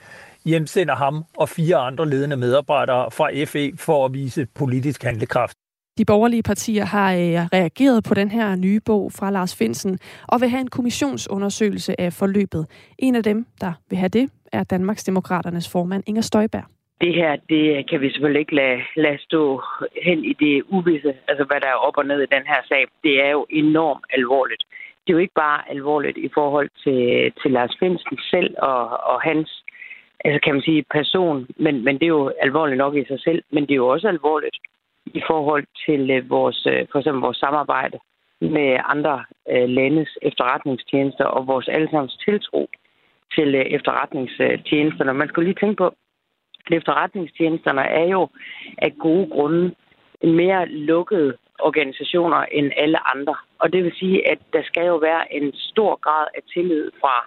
[0.44, 5.56] hjemsender ham og fire andre ledende medarbejdere fra FE for at vise politisk handlekraft.
[5.98, 10.40] De borgerlige partier har øh, reageret på den her nye bog fra Lars Finsen og
[10.40, 12.66] vil have en kommissionsundersøgelse af forløbet.
[12.98, 16.64] En af dem, der vil have det, er Danmarks Demokraternes formand Inger Støjberg.
[17.00, 19.62] Det her, det kan vi selvfølgelig ikke lade, lade stå
[20.02, 22.84] hen i det uvisse, altså hvad der er op og ned i den her sag.
[23.04, 24.64] Det er jo enormt alvorligt.
[25.02, 28.80] Det er jo ikke bare alvorligt i forhold til, til Lars Finsen selv og,
[29.10, 29.62] og hans
[30.24, 33.42] altså kan man sige, person, men, men det er jo alvorligt nok i sig selv,
[33.50, 34.56] men det er jo også alvorligt
[35.06, 37.98] i forhold til øh, vores, øh, for eksempel vores samarbejde
[38.40, 42.68] med andre øh, landes efterretningstjenester og vores allesammens tiltro
[43.34, 45.14] til efterretningstjenesterne.
[45.14, 48.28] Man skal lige tænke på, at efterretningstjenesterne er jo
[48.78, 49.74] af gode grunde
[50.22, 53.34] mere lukkede organisationer end alle andre.
[53.58, 57.26] Og det vil sige, at der skal jo være en stor grad af tillid fra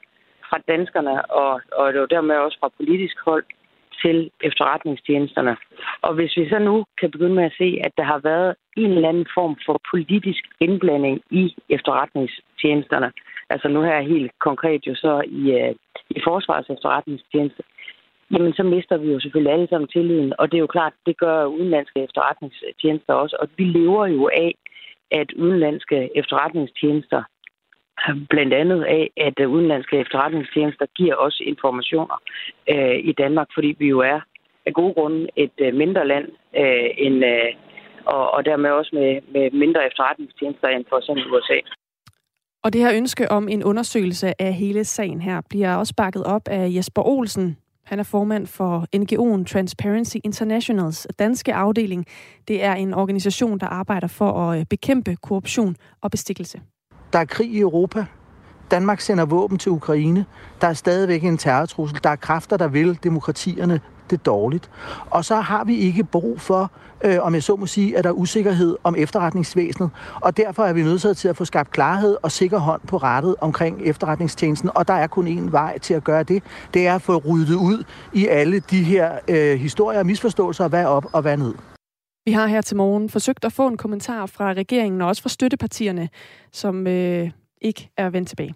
[0.49, 3.45] fra danskerne og, og det dermed også fra politisk hold
[4.03, 5.57] til efterretningstjenesterne.
[6.01, 8.91] Og hvis vi så nu kan begynde med at se, at der har været en
[8.91, 13.11] eller anden form for politisk indblanding i efterretningstjenesterne,
[13.49, 15.75] altså nu her helt konkret jo så i, øh,
[16.09, 17.63] i Forsvarets efterretningstjeneste,
[18.31, 20.33] jamen så mister vi jo selvfølgelig alle sammen tilliden.
[20.39, 23.35] Og det er jo klart, det gør udenlandske efterretningstjenester også.
[23.39, 24.55] Og vi lever jo af,
[25.11, 27.23] at udenlandske efterretningstjenester
[28.29, 32.17] blandt andet af, at øh, udenlandske efterretningstjenester giver os informationer
[32.69, 34.19] øh, i Danmark, fordi vi jo er
[34.65, 36.27] af gode grunde et øh, mindre land,
[36.61, 37.49] øh, end, øh,
[38.05, 41.59] og, og dermed også med, med mindre efterretningstjenester end for eksempel USA.
[42.63, 46.47] Og det her ønske om en undersøgelse af hele sagen her bliver også bakket op
[46.47, 47.57] af Jesper Olsen.
[47.85, 52.05] Han er formand for NGO'en Transparency Internationals danske afdeling.
[52.47, 56.61] Det er en organisation, der arbejder for at øh, bekæmpe korruption og bestikkelse.
[57.13, 58.05] Der er krig i Europa.
[58.71, 60.25] Danmark sender våben til Ukraine.
[60.61, 61.99] Der er stadigvæk en terrortrussel.
[62.03, 64.69] Der er kræfter, der vil demokratierne det dårligt.
[65.09, 66.71] Og så har vi ikke brug for,
[67.03, 69.89] øh, om jeg så må sige, at der er usikkerhed om efterretningsvæsenet.
[70.21, 73.35] Og derfor er vi nødt til at få skabt klarhed og sikker hånd på rettet
[73.41, 74.69] omkring efterretningstjenesten.
[74.75, 76.43] Og der er kun én vej til at gøre det.
[76.73, 80.85] Det er at få ryddet ud i alle de her øh, historier og misforståelser, hvad
[80.85, 81.53] op og hvad ned.
[82.29, 85.29] Vi har her til morgen forsøgt at få en kommentar fra regeringen og også fra
[85.29, 86.09] støttepartierne,
[86.51, 87.29] som øh,
[87.61, 88.55] ikke er vendt tilbage.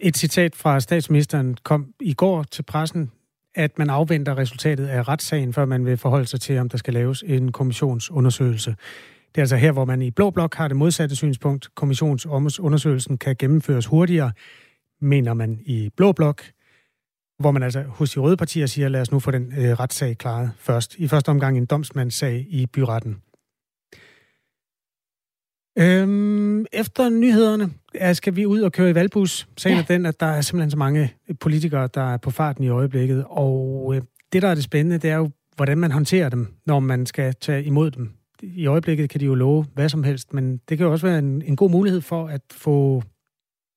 [0.00, 3.10] Et citat fra statsministeren kom i går til pressen,
[3.54, 6.94] at man afventer resultatet af retssagen, før man vil forholde sig til, om der skal
[6.94, 8.70] laves en kommissionsundersøgelse.
[9.28, 11.74] Det er altså her, hvor man i Blå Blok har det modsatte synspunkt.
[11.74, 14.32] Kommissionsundersøgelsen kan gennemføres hurtigere,
[15.00, 16.42] mener man i Blå Blok
[17.38, 20.18] hvor man altså hos de røde partier siger, lad os nu få den øh, retssag
[20.18, 20.94] klaret først.
[20.98, 23.16] I første omgang en domsmandssag i byretten.
[25.78, 29.48] Øhm, efter nyhederne ja, skal vi ud og køre i valgbus.
[29.56, 29.82] Sagen ja.
[29.82, 33.24] er den, at der er simpelthen så mange politikere, der er på farten i øjeblikket.
[33.28, 36.80] Og øh, det, der er det spændende, det er jo, hvordan man håndterer dem, når
[36.80, 38.12] man skal tage imod dem.
[38.42, 41.18] I øjeblikket kan de jo love hvad som helst, men det kan jo også være
[41.18, 43.02] en, en god mulighed for at få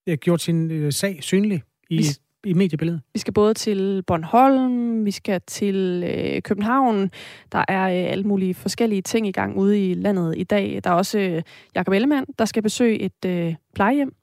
[0.07, 2.03] ja, gjort sin øh, sag synlig i
[2.45, 3.01] i mediebilledet?
[3.13, 7.11] Vi skal både til Bornholm, vi skal til øh, København.
[7.51, 10.81] Der er øh, alle mulige forskellige ting i gang ude i landet i dag.
[10.83, 11.41] Der er også øh,
[11.75, 14.13] Jakob Ellemann, der skal besøge et øh, plejehjem.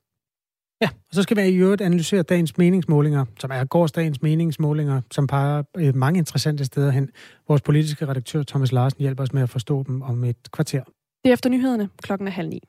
[0.81, 5.27] Ja, og så skal vi i øvrigt analysere dagens meningsmålinger, som er gårdsdagens meningsmålinger, som
[5.27, 7.11] peger øh, mange interessante steder hen.
[7.49, 10.83] Vores politiske redaktør Thomas Larsen hjælper os med at forstå dem om et kvarter.
[11.25, 11.89] Det er efter nyhederne.
[12.03, 12.61] Klokken er halv ni.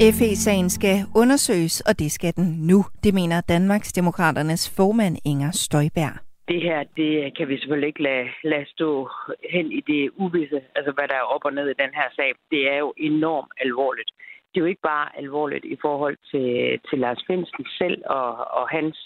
[0.00, 2.78] FE-sagen skal undersøges, og det skal den nu.
[3.04, 6.14] Det mener Danmarks Demokraternes formand Inger Støjberg.
[6.48, 9.10] Det her, det kan vi selvfølgelig ikke lade, lade stå
[9.52, 12.30] hen i det uvisse, altså hvad der er op og ned i den her sag.
[12.50, 14.10] Det er jo enormt alvorligt.
[14.50, 18.68] Det er jo ikke bare alvorligt i forhold til, til Lars Finsen selv og, og
[18.68, 18.96] hans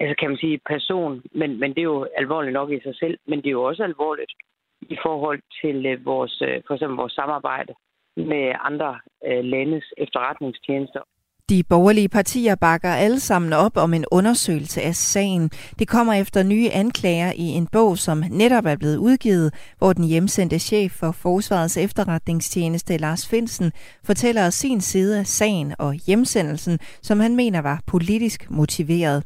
[0.00, 3.18] altså kan man sige, person, men, men det er jo alvorligt nok i sig selv,
[3.26, 4.32] men det er jo også alvorligt
[4.80, 7.74] i forhold til øh, vores, øh, for eksempel vores samarbejde
[8.16, 11.00] med andre øh, landes efterretningstjenester.
[11.48, 15.50] De borgerlige partier bakker alle sammen op om en undersøgelse af sagen.
[15.78, 20.04] Det kommer efter nye anklager i en bog, som netop er blevet udgivet, hvor den
[20.04, 23.72] hjemsendte chef for Forsvarets efterretningstjeneste, Lars Finsen,
[24.04, 29.24] fortæller sin side af sagen og hjemsendelsen, som han mener var politisk motiveret.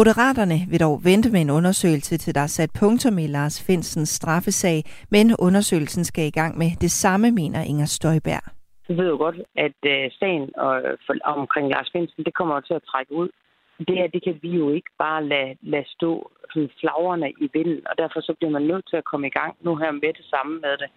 [0.00, 4.08] Moderaterne vil dog vente med en undersøgelse til der er sat punktum i Lars Finsens
[4.08, 4.78] straffesag,
[5.10, 8.44] men undersøgelsen skal i gang med det samme, mener Inger Støjberg.
[8.88, 10.42] Vi ved jo godt, at øh, sagen
[11.24, 13.28] omkring Lars Finsen, det kommer til at trække ud.
[13.88, 17.80] Det her, det kan vi jo ikke bare lade, lade stå sådan flagrende i vinden,
[17.90, 20.26] og derfor så bliver man nødt til at komme i gang nu her med det
[20.32, 20.90] samme med det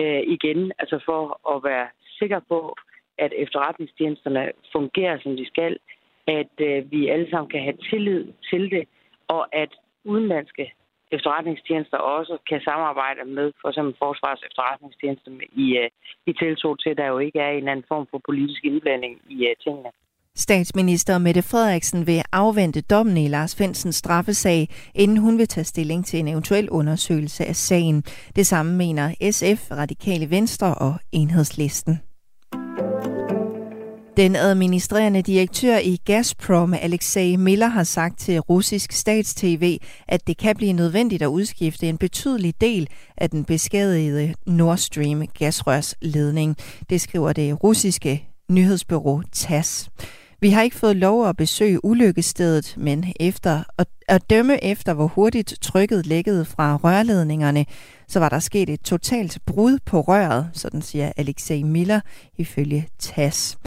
[0.00, 1.22] øh, igen, altså for
[1.52, 1.86] at være
[2.18, 2.74] sikker på,
[3.18, 5.78] at efterretningstjenesterne fungerer, som de skal,
[6.28, 8.84] at øh, vi alle sammen kan have tillid til det,
[9.28, 9.72] og at
[10.04, 10.72] udenlandske
[11.12, 15.30] efterretningstjenester også kan samarbejde med for eksempel Forsvars efterretningstjenester
[15.64, 15.90] i, øh,
[16.26, 19.46] i tiltog til, at der jo ikke er en anden form for politisk indblanding i
[19.46, 19.90] øh, tingene.
[20.46, 26.06] Statsminister Mette Frederiksen vil afvente dommen i Lars Finsens straffesag, inden hun vil tage stilling
[26.06, 28.02] til en eventuel undersøgelse af sagen.
[28.36, 31.94] Det samme mener SF, Radikale Venstre og Enhedslisten.
[34.18, 39.78] Den administrerende direktør i Gazprom, Alexei Miller, har sagt til russisk statstv,
[40.08, 45.26] at det kan blive nødvendigt at udskifte en betydelig del af den beskadigede Nord Stream
[45.26, 46.56] gasrørsledning.
[46.90, 49.88] Det skriver det russiske nyhedsbureau TASS.
[50.40, 55.06] Vi har ikke fået lov at besøge ulykkestedet, men efter at, at dømme efter, hvor
[55.06, 57.66] hurtigt trykket lækkede fra rørledningerne,
[58.08, 62.00] så var der sket et totalt brud på røret, sådan siger Alexei Miller
[62.38, 63.58] ifølge TASS.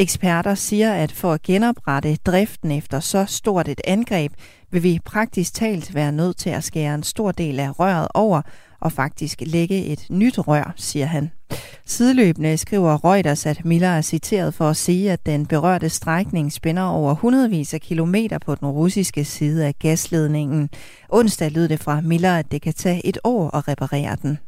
[0.00, 4.32] Eksperter siger, at for at genoprette driften efter så stort et angreb,
[4.70, 8.42] vil vi praktisk talt være nødt til at skære en stor del af røret over
[8.80, 11.30] og faktisk lægge et nyt rør, siger han.
[11.86, 16.82] Sideløbende skriver Reuters, at Miller er citeret for at sige, at den berørte strækning spænder
[16.82, 20.70] over hundredvis af kilometer på den russiske side af gasledningen.
[21.08, 24.38] Onsdag lød det fra Miller, at det kan tage et år at reparere den.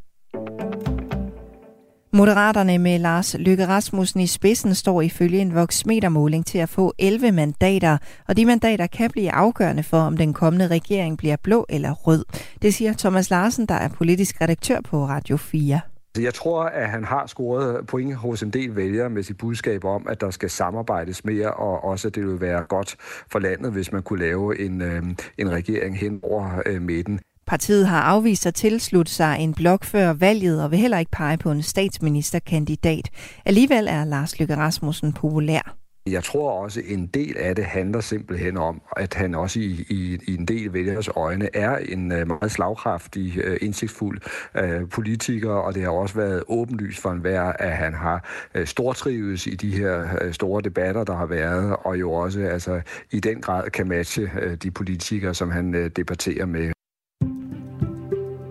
[2.13, 7.33] Moderaterne med Lars Løkke Rasmussen i spidsen står ifølge en voksmetermåling til at få 11
[7.33, 11.93] mandater, og de mandater kan blive afgørende for, om den kommende regering bliver blå eller
[11.93, 12.25] rød.
[12.63, 15.81] Det siger Thomas Larsen, der er politisk redaktør på Radio 4.
[16.19, 20.07] Jeg tror, at han har scoret point hos en del vælgere med sit budskab om,
[20.09, 22.97] at der skal samarbejdes mere, og også at det vil være godt
[23.33, 25.03] for landet, hvis man kunne lave en, øh,
[25.39, 27.21] en regering hen over øh, midten.
[27.51, 31.39] Partiet har afvist at tilslutte sig en blok før valget og vil heller ikke pege
[31.39, 33.11] på en statsministerkandidat.
[33.45, 35.77] Alligevel er Lars Løkke Rasmussen populær.
[36.07, 40.19] Jeg tror også, en del af det handler simpelthen om, at han også i, i,
[40.29, 44.21] i en del vælgers øjne er en øh, meget slagkraftig, øh, indsigtsfuld
[44.57, 49.47] øh, politiker, og det har også været åbenlyst for enhver, at han har øh, stortrives
[49.47, 53.41] i de her øh, store debatter, der har været, og jo også altså, i den
[53.41, 56.71] grad kan matche øh, de politikere, som han øh, debatterer med.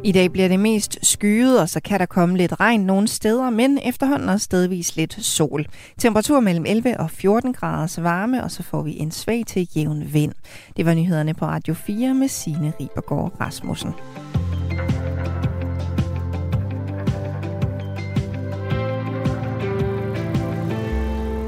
[0.04, 3.50] I dag bliver det mest skyet, og så kan der komme lidt regn nogle steder,
[3.50, 5.66] men efterhånden også stedvis lidt sol.
[5.98, 10.14] Temperatur mellem 11 og 14 graders varme, og så får vi en svag til jævn
[10.14, 10.32] vind.
[10.78, 13.94] Det var nyhederne på Radio 4 med Signe Ribergaard Rasmussen.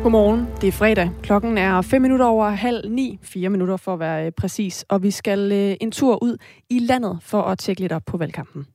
[0.04, 0.48] Godmorgen.
[0.62, 1.10] Det er fredag.
[1.24, 3.20] Klokken er 5 minutter over halv ni.
[3.22, 4.86] 4 minutter for at være øh, præcis.
[4.90, 6.38] Og vi skal øh, en tur ud
[6.70, 8.66] i landet for at tjekke lidt op på valgkampen.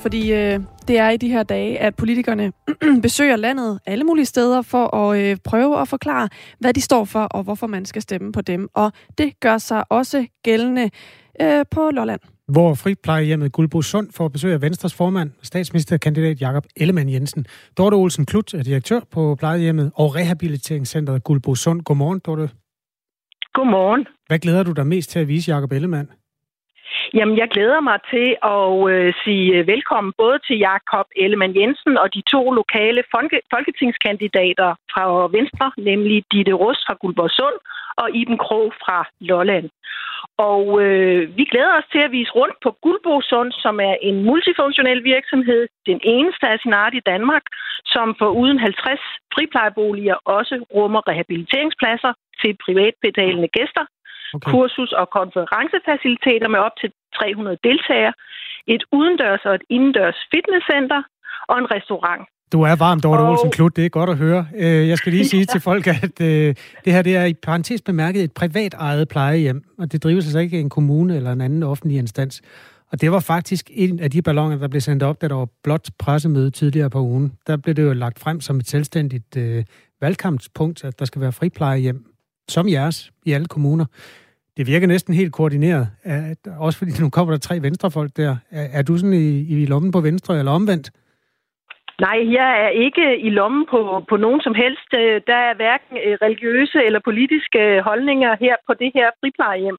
[0.00, 2.52] Fordi øh, det er i de her dage, at politikerne
[3.02, 6.28] besøger landet alle mulige steder for at øh, prøve at forklare,
[6.60, 8.68] hvad de står for og hvorfor man skal stemme på dem.
[8.74, 10.90] Og det gør sig også gældende
[11.42, 12.20] øh, på Lolland.
[12.48, 17.46] Hvor friplejehjemmet Guldbo Sund får besøg af Venstres formand, statsministerkandidat Jakob Ellemann Jensen.
[17.78, 21.82] Dorte Olsen Klut er direktør på plejehjemmet og rehabiliteringscentret Guldbo Sund.
[21.82, 22.50] Godmorgen, Dorte.
[23.52, 24.06] Godmorgen.
[24.26, 26.08] Hvad glæder du dig mest til at vise Jakob Ellemann?
[27.14, 31.98] Jamen, jeg glæder mig til at øh, sige øh, velkommen både til Jakob Ellemann Jensen
[32.02, 35.04] og de to lokale folke, folketingskandidater fra
[35.36, 37.56] Venstre, nemlig Ditte Rust fra Guldborgsund
[38.02, 39.68] og Iben Krog fra Lolland.
[40.50, 45.04] Og øh, vi glæder os til at vise rundt på Guldborgsund, som er en multifunktionel
[45.04, 47.44] virksomhed, den eneste af sin art i Danmark,
[47.86, 49.00] som for uden 50
[49.34, 53.84] friplejeboliger også rummer rehabiliteringspladser til privatbetalende gæster
[54.34, 54.50] okay.
[54.52, 58.14] kursus- og konferencefaciliteter med op til 300 deltagere,
[58.74, 61.02] et udendørs og et indendørs fitnesscenter
[61.48, 62.22] og en restaurant.
[62.52, 63.30] Du er varmt over og...
[63.30, 64.46] Olsen Klut, det er godt at høre.
[64.54, 67.82] Øh, jeg skal lige sige til folk, at øh, det her det er i parentes
[67.82, 71.40] bemærket et privat ejet plejehjem, og det drives altså ikke af en kommune eller en
[71.40, 72.42] anden offentlig instans.
[72.92, 75.48] Og det var faktisk en af de ballonger, der blev sendt op, da der var
[75.62, 77.32] blot pressemøde tidligere på ugen.
[77.46, 79.64] Der blev det jo lagt frem som et selvstændigt øh,
[80.00, 82.04] valgkampspunkt, at der skal være friplejehjem
[82.48, 83.84] som jeres i alle kommuner.
[84.56, 88.36] Det virker næsten helt koordineret, at, også fordi nu kommer der tre venstrefolk der.
[88.50, 90.90] Er, er du sådan i, i lommen på venstre eller omvendt?
[92.06, 94.90] Nej, jeg er ikke i lommen på, på nogen som helst.
[94.94, 99.78] Øh, der er hverken øh, religiøse eller politiske øh, holdninger her på det her friplejehjem.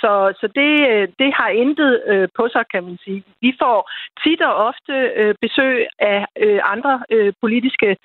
[0.00, 0.70] Så så det,
[1.20, 1.92] det har intet
[2.38, 3.22] på sig, kan man sige.
[3.40, 3.78] Vi får
[4.22, 4.94] tit og ofte
[5.40, 6.26] besøg af
[6.72, 6.94] andre
[7.42, 7.96] politiske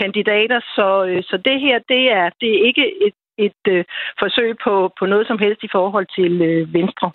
[0.00, 0.88] kandidater, så,
[1.28, 3.84] så det her, det er, det er ikke et et øh,
[4.22, 7.10] forsøg på, på noget som helst i forhold til øh, Venstre.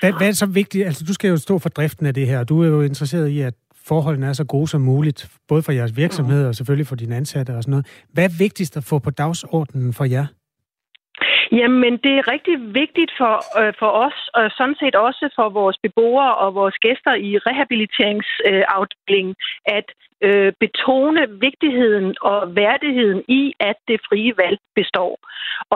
[0.00, 0.86] Hvad, hvad er så vigtigt?
[0.86, 2.44] Altså, du skal jo stå for driften af det her.
[2.44, 3.54] Du er jo interesseret i, at
[3.88, 7.50] forholdene er så gode som muligt, både for jeres virksomhed og selvfølgelig for dine ansatte
[7.56, 7.86] og sådan noget.
[8.12, 10.26] Hvad er vigtigst at få på dagsordenen for jer?
[11.52, 15.76] Jamen, det er rigtig vigtigt for, øh, for os, og sådan set også for vores
[15.84, 19.88] beboere og vores gæster i rehabiliteringsafdelingen, øh, at
[20.26, 25.12] øh, betone vigtigheden og værdigheden i, at det frie valg består.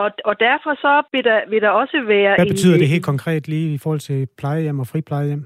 [0.01, 2.35] Og, og derfor så vil der, vil der også være...
[2.35, 5.43] Hvad betyder en, det helt konkret lige i forhold til plejehjem og friplejehjem?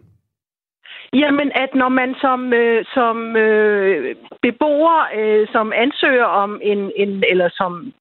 [1.13, 7.23] Jamen, at når man som, øh, som øh, beboer, øh, som ansøger om en, en,
[7.29, 7.93] eller som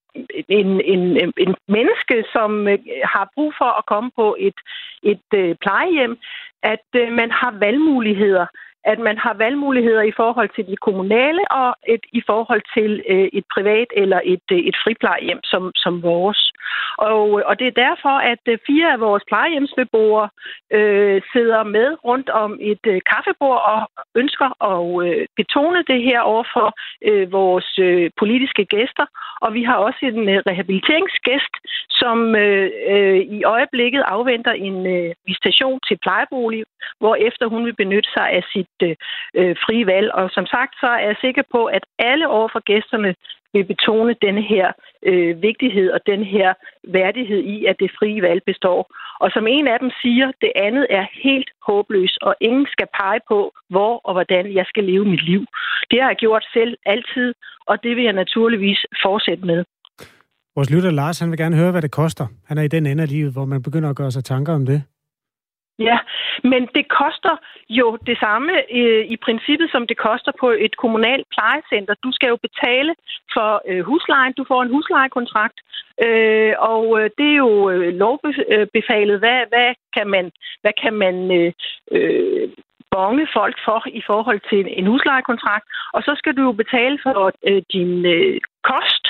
[0.48, 4.58] en, en, en menneske, som øh, har brug for at komme på et,
[5.02, 6.18] et øh, plejehjem,
[6.62, 8.46] at øh, man har valgmuligheder
[8.92, 13.28] at man har valgmuligheder i forhold til de kommunale og et, i forhold til øh,
[13.32, 16.52] et privat eller et, øh, et friplejehjem som, som vores.
[16.98, 20.28] Og, øh, og det er derfor, at øh, fire af vores plejehjemsbeboere
[20.72, 23.80] øh, sidder med rundt om et øh, kaffebord og
[24.14, 26.68] ønsker at øh, betone det her over for
[27.08, 29.06] øh, vores øh, politiske gæster.
[29.40, 31.54] Og vi har også en øh, rehabiliteringsgæst,
[31.90, 36.64] som øh, øh, i øjeblikket afventer en øh, visitation til plejebolig,
[37.00, 38.96] hvor efter hun vil benytte sig af sit øh,
[39.34, 40.08] øh, frie valg.
[40.12, 43.14] Og som sagt, så er jeg sikker på, at alle over for gæsterne
[43.54, 44.66] vil betone denne her
[45.10, 46.54] øh, vigtighed og den her
[46.98, 48.80] værdighed i, at det frie valg består.
[49.20, 53.20] Og som en af dem siger, det andet er helt håbløst, og ingen skal pege
[53.28, 55.42] på, hvor og hvordan jeg skal leve mit liv.
[55.90, 57.34] Det har jeg gjort selv altid,
[57.66, 59.64] og det vil jeg naturligvis fortsætte med.
[60.56, 62.26] Vores lytter Lars, han vil gerne høre, hvad det koster.
[62.48, 64.66] Han er i den ende af livet, hvor man begynder at gøre sig tanker om
[64.66, 64.82] det.
[65.78, 65.98] Ja,
[66.42, 67.36] men det koster
[67.68, 71.94] jo det samme øh, i princippet, som det koster på et kommunalt plejecenter.
[72.04, 72.94] Du skal jo betale
[73.34, 74.32] for øh, huslejen.
[74.32, 75.58] Du får en huslejekontrakt,
[76.04, 79.18] øh, og øh, det er jo øh, lovbefalet.
[79.18, 81.52] Hvad, hvad kan man, hvad kan man øh,
[81.92, 82.48] øh,
[82.96, 85.66] bonge folk for i forhold til en huslejekontrakt.
[85.96, 87.18] Og så skal du jo betale for
[87.50, 88.36] øh, din øh,
[88.70, 89.04] kost.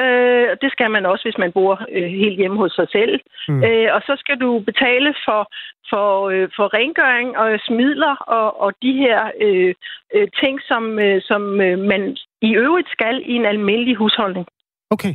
[0.00, 3.14] Øh, det skal man også, hvis man bor øh, helt hjemme hos sig selv.
[3.48, 3.62] Mm.
[3.66, 5.42] Øh, og så skal du betale for,
[5.90, 9.74] for, øh, for rengøring og smidler og, og de her øh,
[10.14, 12.02] øh, ting, som, øh, som øh, man
[12.48, 14.46] i øvrigt skal i en almindelig husholdning.
[14.90, 15.14] Okay.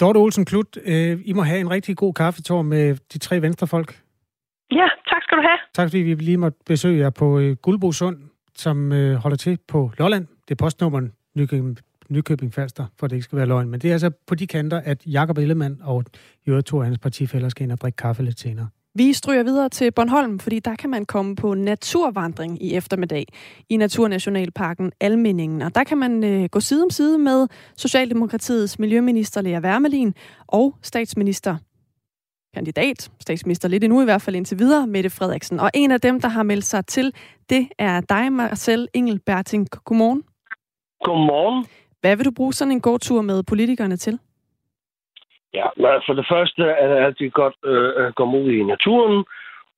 [0.00, 3.90] Dorte Olsen Klut, øh, I må have en rigtig god kaffetår med de tre venstrefolk.
[4.70, 5.58] Ja, tak skal du have.
[5.74, 8.16] Tak fordi vi lige måtte besøge jer på øh, Guldbo Sund,
[8.54, 10.26] som øh, holder til på Lolland.
[10.26, 13.68] Det er postnummeren Nykøbing, Nykøbing Falster, for det ikke skal være løgn.
[13.68, 16.04] Men det er altså på de kanter, at Jakob Ellemann og
[16.48, 18.68] Jørgen to af hans partifælder skal ind og drikke kaffe lidt senere.
[18.94, 23.26] Vi stryger videre til Bornholm, fordi der kan man komme på naturvandring i eftermiddag
[23.68, 25.62] i Naturnationalparken Almindingen.
[25.62, 30.14] Og der kan man øh, gå side om side med Socialdemokratiets Miljøminister Lea Wermelin
[30.46, 31.56] og statsminister
[32.56, 35.60] kandidat, statsminister lidt endnu i hvert fald indtil videre, Mette Frederiksen.
[35.60, 37.06] Og en af dem, der har meldt sig til,
[37.50, 39.62] det er dig, Marcel Engelberting.
[39.84, 40.22] Godmorgen.
[41.04, 41.64] Godmorgen.
[42.00, 44.18] Hvad vil du bruge sådan en god tur med politikerne til?
[45.54, 45.66] Ja,
[46.06, 49.24] for det første er det altid godt øh, at komme ud i naturen,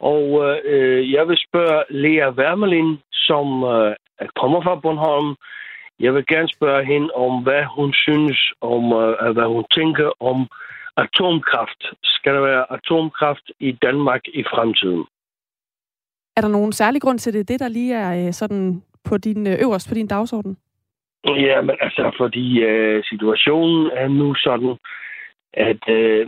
[0.01, 0.24] og
[0.64, 3.95] øh, jeg vil spørge Lea Wermelin, som øh,
[4.41, 5.31] kommer fra Bornholm.
[6.01, 10.39] Jeg vil gerne spørge hende om, hvad hun synes om, øh, hvad hun tænker om
[11.05, 11.82] atomkraft.
[12.03, 15.05] Skal der være atomkraft i Danmark i fremtiden?
[16.36, 17.49] Er der nogen særlig grund til det?
[17.49, 20.57] Det, der lige er øh, sådan på din øh, øverst på din dagsorden?
[21.24, 24.76] Ja, men altså, fordi øh, situationen er nu sådan,
[25.53, 26.26] at øh,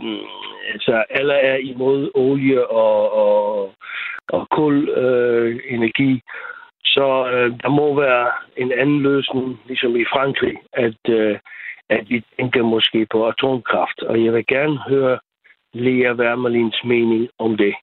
[0.73, 3.73] altså, alle er imod olie og, og,
[4.29, 6.21] og kul øh, energi.
[6.83, 11.39] Så øh, der må være en anden løsning, ligesom i Frankrig, at, øh,
[11.95, 13.99] at vi tænker måske på atomkraft.
[14.09, 15.19] Og jeg vil gerne høre
[15.73, 17.73] Lea Wermelins mening om det.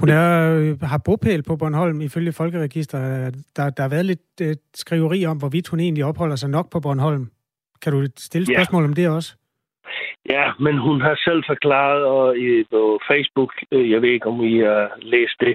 [0.00, 2.98] Hun er, øh, har bopæl på Bornholm ifølge Folkeregister.
[3.56, 6.80] Der, der har været lidt øh, skriveri om, hvorvidt hun egentlig opholder sig nok på
[6.80, 7.26] Bornholm.
[7.82, 8.88] Kan du stille spørgsmål ja.
[8.88, 9.36] om det også?
[10.30, 14.40] Ja, men hun har selv forklaret og i, på Facebook, øh, jeg ved ikke, om
[14.40, 15.54] I har læst det,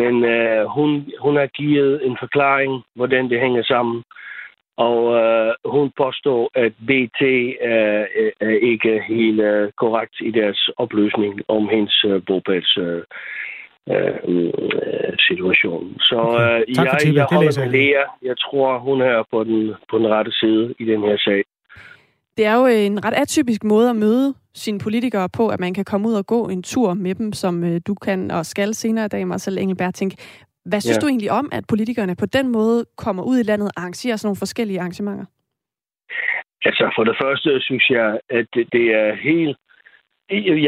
[0.00, 4.02] men øh, hun, hun har givet en forklaring, hvordan det hænger sammen.
[4.76, 7.22] Og øh, hun påstår, at BT
[7.60, 8.06] er,
[8.40, 13.02] er ikke helt øh, korrekt i deres opløsning om hendes øh, bopæls øh,
[13.90, 14.52] øh,
[15.28, 15.96] situation.
[16.00, 18.04] Så øh, jeg, jeg holder med Lea.
[18.22, 21.44] Jeg tror, hun er på den, på den rette side i den her sag.
[22.36, 25.84] Det er jo en ret atypisk måde at møde sine politikere på, at man kan
[25.84, 29.04] komme ud og gå en tur med dem, som øh, du kan og skal senere
[29.04, 29.94] i dag, Marcel Engelberg.
[30.64, 31.00] Hvad synes ja.
[31.00, 34.26] du egentlig om, at politikerne på den måde kommer ud i landet og arrangerer sådan
[34.28, 35.24] nogle forskellige arrangementer?
[36.64, 39.56] Altså, for det første synes jeg, at det er helt...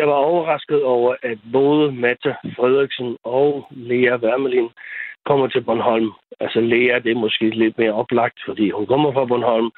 [0.01, 4.69] Jeg var overrasket over, at både Mette Frederiksen og Lea Wermelin
[5.25, 6.11] kommer til Bornholm.
[6.41, 9.71] Altså, Lea, det er måske lidt mere oplagt, fordi hun kommer fra Bornholm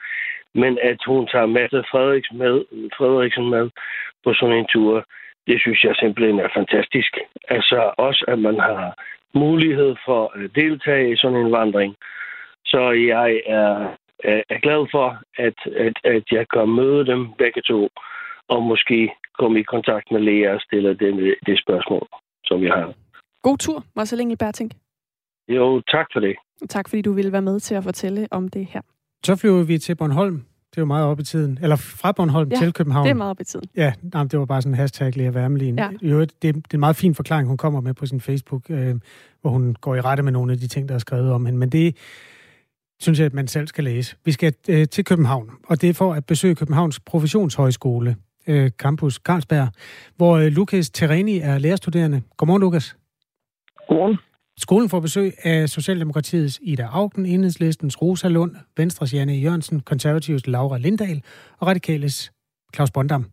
[0.62, 2.54] men at hun tager Mette Frederiksen med,
[2.98, 3.70] Frederiksen med
[4.24, 5.04] på sådan en tur,
[5.46, 7.12] det synes jeg simpelthen er fantastisk.
[7.48, 8.84] Altså også, at man har
[9.44, 11.94] mulighed for at deltage i sådan en vandring.
[12.72, 12.82] Så
[13.12, 13.70] jeg er,
[14.54, 15.08] er glad for,
[15.46, 17.88] at, at, at jeg kan møde dem begge to,
[18.48, 18.98] og måske
[19.38, 22.06] komme i kontakt med Lea og stille det, det spørgsmål,
[22.44, 22.94] som jeg har.
[23.42, 24.72] God tur, Marcel Engelbertink.
[25.48, 26.36] Jo, tak for det.
[26.68, 28.80] Tak fordi du ville være med til at fortælle om det her.
[29.22, 30.44] Så flyver vi til Bornholm.
[30.76, 31.58] Det er jo meget op i tiden.
[31.62, 33.04] Eller fra Bornholm ja, til København.
[33.04, 33.66] det er meget op i tiden.
[33.76, 35.78] Ja, nej, det var bare sådan en hashtag, Lea Wermelin.
[35.78, 35.88] Ja.
[36.02, 38.94] Jo, det, det er en meget fin forklaring, hun kommer med på sin Facebook, øh,
[39.40, 41.58] hvor hun går i rette med nogle af de ting, der er skrevet om hende.
[41.58, 41.96] Men det
[43.00, 44.16] synes jeg, at man selv skal læse.
[44.24, 48.16] Vi skal øh, til København, og det er for at besøge Københavns Professionshøjskole,
[48.46, 49.68] øh, Campus Carlsberg,
[50.16, 52.22] hvor øh, Lukas Tereni er lærerstuderende.
[52.36, 52.96] Godmorgen, Lukas.
[53.88, 54.16] Godmorgen.
[54.58, 60.78] Skolen får besøg af Socialdemokratiets Ida Augen, Enhedslistens Rosa Lund, Venstres Janne Jørgensen, Konservativs Laura
[60.78, 61.22] Lindahl
[61.60, 62.32] og Radikales
[62.74, 63.24] Claus Bondam.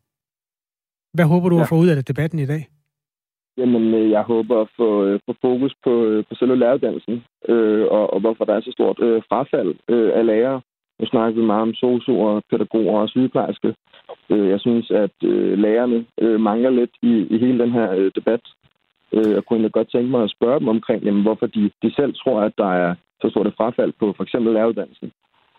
[1.14, 1.62] Hvad håber du ja.
[1.62, 2.64] at få ud af debatten i dag?
[3.58, 7.86] Jamen, øh, jeg håber at få, øh, få fokus på, øh, på selve læreruddannelsen, øh,
[7.98, 10.62] og, og hvorfor der er så stort øh, frafald øh, af lærere.
[11.00, 13.76] Nu snakker vi meget om sosuer, pædagoger og sygeplejerske.
[14.30, 18.12] Øh, jeg synes, at øh, lærerne øh, mangler lidt i, i hele den her øh,
[18.16, 18.42] debat.
[19.14, 22.14] Øh, jeg kunne godt tænke mig at spørge dem omkring, jamen, hvorfor de, de selv
[22.22, 25.12] tror, at der er så stort et frafald på for eksempel læreruddannelsen.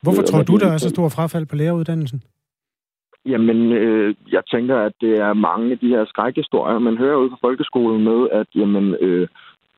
[0.02, 2.22] Hvorfor øh, tror du, der er så stort frafald på læreruddannelsen?
[3.26, 7.30] Jamen, øh, jeg tænker, at det er mange af de her skrækhistorier, man hører ud
[7.30, 9.28] fra folkeskolen med, at jamen, øh,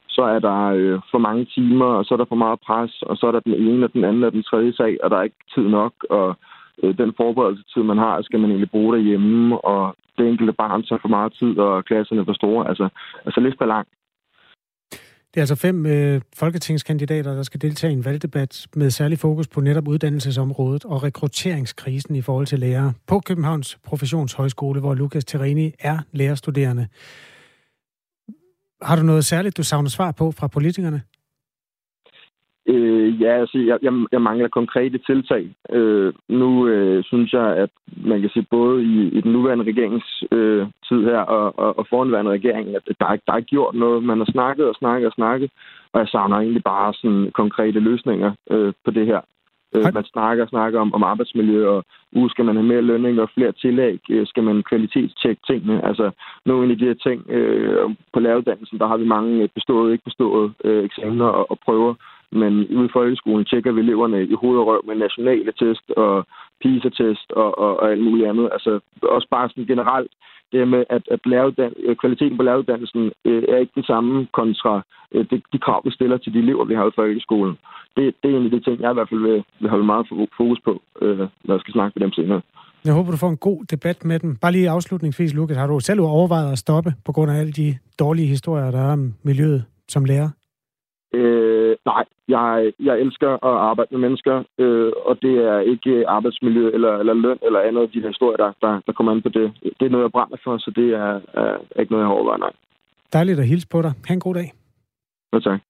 [0.08, 3.16] så er der øh, for mange timer, og så er der for meget pres, og
[3.16, 5.22] så er der den ene og den anden og den tredje sag, og der er
[5.22, 6.36] ikke tid nok, og
[6.82, 11.02] øh, den forberedelsestid, man har, skal man egentlig bruge derhjemme, og det enkelte barn tager
[11.02, 12.68] for meget tid, og klasserne er for store.
[12.68, 12.88] Altså,
[13.26, 13.90] altså lidt for langt.
[15.36, 19.48] Det er altså fem øh, folketingskandidater, der skal deltage i en valgdebat med særlig fokus
[19.48, 25.72] på netop uddannelsesområdet og rekrutteringskrisen i forhold til lærere på Københavns Professionshøjskole, hvor Lukas Tereni
[25.80, 26.86] er lærerstuderende.
[28.82, 31.02] Har du noget særligt, du savner svar på fra politikerne?
[32.68, 35.50] Øh, ja, altså, jeg, jeg, jeg mangler konkrete tiltag.
[35.72, 40.24] Øh, nu øh, synes jeg, at man kan sige både i, i den nuværende regerings
[40.32, 44.04] øh, tid her og, og, og foranværende regering, at der, er, der er gjort noget.
[44.04, 45.50] Man har snakket og snakket og snakket,
[45.92, 49.20] og jeg savner egentlig bare sådan konkrete løsninger øh, på det her.
[49.74, 53.20] Øh, man snakker og snakker om, om arbejdsmiljø, og uh, skal man have mere lønning
[53.20, 54.00] og flere tillæg?
[54.10, 55.86] Øh, skal man kvalitetstjekke tingene?
[55.88, 56.10] Altså,
[56.46, 60.52] nogle af de her ting øh, på læreruddannelsen, der har vi mange bestået, ikke bestået
[60.64, 61.94] øh, eksamener og, og prøver
[62.32, 66.26] men ude i folkeskolen tjekker vi eleverne i hoved og røv med nationale test og
[66.60, 68.48] PISA-test og, og, og alt muligt andet.
[68.52, 70.12] Altså også bare sådan generelt
[70.52, 71.20] det med, at, at
[72.00, 76.16] kvaliteten på læreruddannelsen øh, er ikke den samme kontra øh, de, de krav, vi stiller
[76.16, 77.58] til de elever, vi har i folkeskolen.
[77.96, 80.06] Det, det er en af de ting, jeg i hvert fald vil, vil holde meget
[80.36, 82.40] fokus på, øh, når jeg skal snakke med dem senere.
[82.84, 84.36] Jeg håber, du får en god debat med dem.
[84.36, 87.78] Bare lige afslutningsvis, Lukas, har du selv overvejet at stoppe på grund af alle de
[87.98, 90.28] dårlige historier, der er om miljøet som lærer?
[91.14, 96.70] Øh, nej, jeg, jeg elsker at arbejde med mennesker, øh, og det er ikke arbejdsmiljø
[96.76, 99.28] eller, eller løn eller andet af de her historier, der, der, der kommer an på
[99.28, 99.46] det.
[99.78, 101.12] Det er noget, jeg brænder for, så det er,
[101.76, 102.52] er ikke noget, jeg overvejer, nej.
[103.12, 103.92] Dejligt at hilse på dig.
[104.06, 104.52] Ha' en god dag.
[105.32, 105.60] Ja, tak.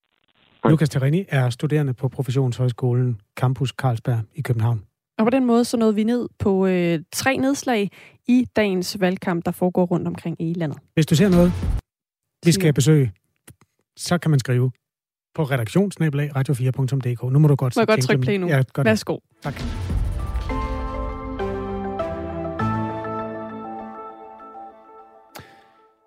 [0.63, 0.71] Hej.
[0.71, 4.83] Lukas Terini er studerende på Professionshøjskolen Campus Carlsberg i København.
[5.17, 7.89] Og på den måde så nåede vi ned på øh, tre nedslag
[8.27, 10.79] i dagens valgkamp, der foregår rundt omkring i landet.
[10.93, 11.51] Hvis du ser noget,
[12.45, 13.11] vi skal besøge,
[13.95, 14.71] så kan man skrive
[15.37, 17.31] på redaktionsnabelag radio4.dk.
[17.33, 18.47] Nu må du godt, må jeg godt trykke play nu.
[18.47, 18.85] Ja, godt.
[18.85, 19.17] Værsgo.
[19.43, 19.61] Tak.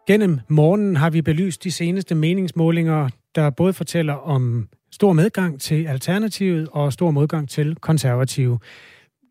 [0.07, 5.87] Gennem morgenen har vi belyst de seneste meningsmålinger, der både fortæller om stor medgang til
[5.87, 8.59] Alternativet og stor modgang til Konservative.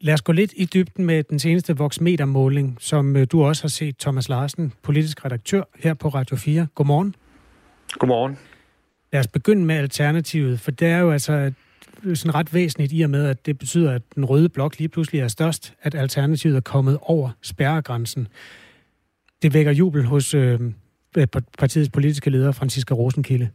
[0.02, 3.70] Lad os gå lidt i dybden med den seneste Voxmeter-måling, som øh, du også har
[3.70, 6.68] set, Thomas Larsen, politisk redaktør her på Radio 4.
[6.76, 7.16] Godmorgen.
[7.92, 8.38] Godmorgen.
[9.14, 11.52] Lad os begynde med Alternativet, for det er jo altså
[12.14, 15.22] sådan ret væsentligt i og med, at det betyder, at den røde blok lige pludselig
[15.22, 18.28] er størst, at Alternativet er kommet over spærregrænsen.
[19.42, 20.60] Det vækker jubel hos øh,
[21.60, 23.50] partiets politiske leder, Franziska Rosenkilde.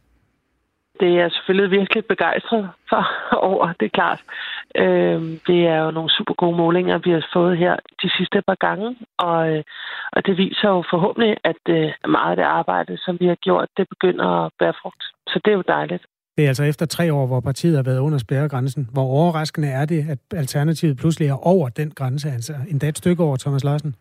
[1.01, 3.09] Det er jeg selvfølgelig virkelig begejstret for
[3.51, 4.21] over, det er klart.
[4.83, 8.59] Øh, det er jo nogle super gode målinger, vi har fået her de sidste par
[8.67, 9.63] gange, og, øh,
[10.13, 13.69] og det viser jo forhåbentlig, at øh, meget af det arbejde, som vi har gjort,
[13.77, 15.03] det begynder at bære frugt.
[15.27, 16.05] Så det er jo dejligt.
[16.37, 18.89] Det er altså efter tre år, hvor partiet har været under spærregrænsen.
[18.93, 23.23] Hvor overraskende er det, at Alternativet pludselig er over den grænse, altså endda et stykke
[23.23, 23.95] over, Thomas Larsen?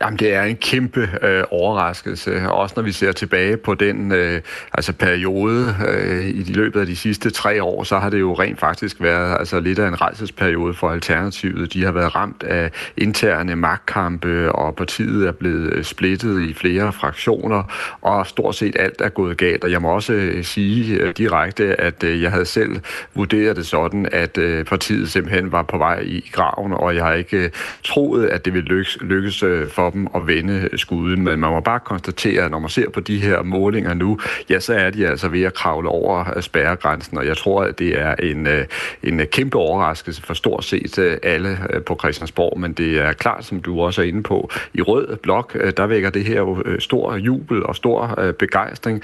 [0.00, 4.40] Jamen, det er en kæmpe øh, overraskelse, også når vi ser tilbage på den øh,
[4.72, 8.34] altså periode øh, i de løbet af de sidste tre år, så har det jo
[8.34, 11.72] rent faktisk været altså, lidt af en rejsesperiode for Alternativet.
[11.72, 16.92] De har været ramt af interne magtkampe, og partiet er blevet øh, splittet i flere
[16.92, 17.62] fraktioner,
[18.02, 19.64] og stort set alt er gået galt.
[19.64, 22.80] Og jeg må også øh, sige øh, direkte, at øh, jeg havde selv
[23.14, 27.12] vurderet det sådan, at øh, partiet simpelthen var på vej i graven, og jeg har
[27.12, 27.50] ikke øh,
[27.84, 31.60] troet, at det ville lykkes, lykkes øh, for toppen og vende skuden, men man må
[31.60, 34.18] bare konstatere, at når man ser på de her målinger nu,
[34.50, 37.78] ja, så er de altså ved at kravle over øh, spærregrænsen, og jeg tror, at
[37.78, 38.64] det er en, øh,
[39.02, 43.60] en øh, kæmpe overraskelse for stort set alle på Christiansborg, men det er klart, som
[43.60, 47.66] du også er inde på, i rød blok, der vækker det her jo stor jubel
[47.66, 49.02] og stor begejstring,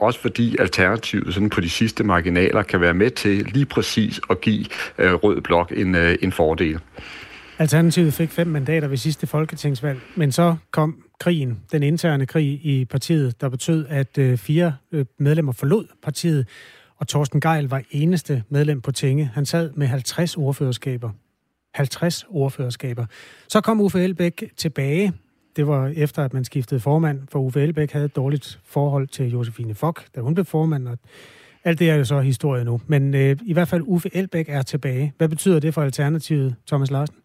[0.00, 4.40] også fordi Alternativet sådan på de sidste marginaler kan være med til lige præcis at
[4.40, 4.64] give
[4.98, 6.78] rød blok en, en fordel.
[7.58, 12.84] Alternativet fik fem mandater ved sidste folketingsvalg, men så kom krigen, den interne krig i
[12.84, 16.48] partiet, der betød, at øh, fire øh, medlemmer forlod partiet,
[16.96, 19.30] og Torsten Geil var eneste medlem på tinge.
[19.34, 21.10] Han sad med 50 ordførerskaber.
[21.74, 23.06] 50 ordførerskaber.
[23.48, 25.12] Så kom Uffe Elbæk tilbage.
[25.56, 29.30] Det var efter, at man skiftede formand, for Uffe Elbæk havde et dårligt forhold til
[29.30, 30.98] Josefine Fock, da hun blev formand, og
[31.64, 32.80] alt det er jo så historie nu.
[32.86, 35.12] Men øh, i hvert fald Uffe Elbæk er tilbage.
[35.18, 37.21] Hvad betyder det for Alternativet, Thomas Larsen?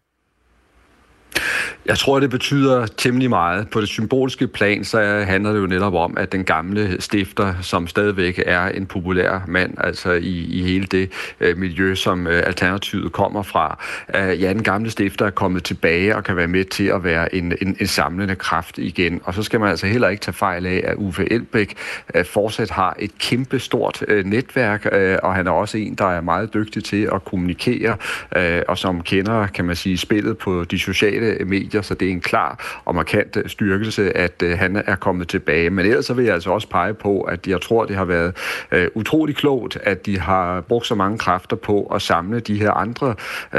[1.86, 3.70] Jeg tror, det betyder temmelig meget.
[3.70, 7.88] På det symbolske plan, så handler det jo netop om, at den gamle stifter, som
[7.88, 13.12] stadigvæk er en populær mand, altså i, i hele det øh, miljø, som øh, Alternativet
[13.12, 13.84] kommer fra,
[14.16, 17.36] øh, ja, den gamle stifter er kommet tilbage og kan være med til at være
[17.36, 19.22] en, en, en samlende kraft igen.
[19.24, 21.76] Og så skal man altså heller ikke tage fejl af, at Uffe Elbæk
[22.16, 26.06] øh, fortsat har et kæmpe stort øh, netværk, øh, og han er også en, der
[26.06, 27.98] er meget dygtig til at kommunikere,
[28.36, 32.12] øh, og som kender, kan man sige, spillet på de sociale medier så det er
[32.12, 35.70] en klar og markant øh, styrkelse, at øh, han er kommet tilbage.
[35.70, 38.38] Men ellers så vil jeg altså også pege på, at jeg tror, det har været
[38.72, 42.72] øh, utrolig klogt, at de har brugt så mange kræfter på at samle de her
[42.72, 43.16] andre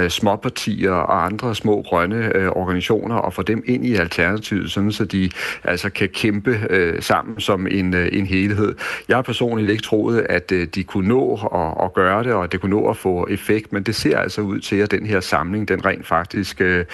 [0.09, 5.31] småpartier og andre små grønne organisationer og få dem ind i Alternativet, sådan så de
[5.64, 6.59] altså kan kæmpe
[7.01, 8.74] sammen som en, en helhed.
[9.09, 12.53] Jeg har personligt ikke troet, at de kunne nå at, at gøre det, og at
[12.53, 15.20] det kunne nå at få effekt, men det ser altså ud til, at den her
[15.20, 16.85] samling, den rent faktisk øh,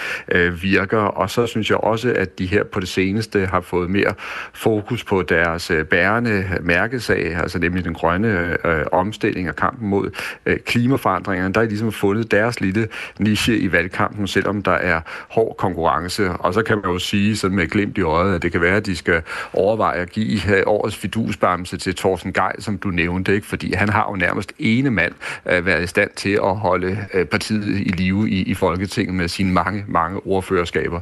[0.61, 3.89] virker virker, og så synes jeg også, at de her på det seneste har fået
[3.89, 4.13] mere
[4.53, 10.11] fokus på deres øh, bærende mærkesag, altså nemlig den grønne øh, omstilling og kampen mod
[10.45, 11.53] øh, klimaforandringerne.
[11.53, 12.87] Der er ligesom fundet deres lille
[13.19, 16.31] niche i valgkampen, selvom der er hård konkurrence.
[16.31, 18.75] Og så kan man jo sige sådan med glimt i øjet, at det kan være,
[18.75, 19.21] at de skal
[19.53, 23.47] overveje at give øh, årets fidusbamse til Thorsten Geil, som du nævnte, ikke?
[23.47, 25.13] fordi han har jo nærmest ene mand
[25.45, 29.27] øh, været i stand til at holde øh, partiet i live i, i Folketinget med
[29.27, 30.27] sine mange, mange
[30.65, 30.99] ordførerskaber.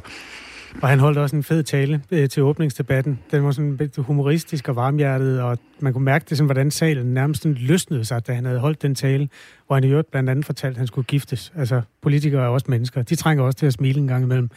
[0.82, 3.20] Og han holdt også en fed tale øh, til åbningsdebatten.
[3.30, 7.14] Den var sådan lidt humoristisk og varmhjertet, og man kunne mærke det, sådan, hvordan salen
[7.14, 9.28] nærmest sådan løsnede sig, da han havde holdt den tale,
[9.66, 11.52] hvor han i øvrigt blandt andet fortalte, at han skulle giftes.
[11.56, 13.02] Altså, politikere er også mennesker.
[13.02, 14.50] De trænger også til at smile en gang imellem.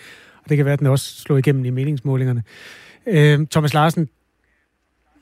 [0.44, 2.44] Og det kan være, at den også slår igennem i meningsmålingerne.
[3.08, 4.10] Øh, Thomas Larsen,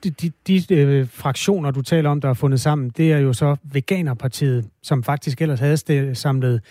[0.03, 3.33] de, de, de øh, fraktioner, du taler om, der er fundet sammen, det er jo
[3.33, 6.61] så Veganerpartiet, som faktisk ellers havde samlet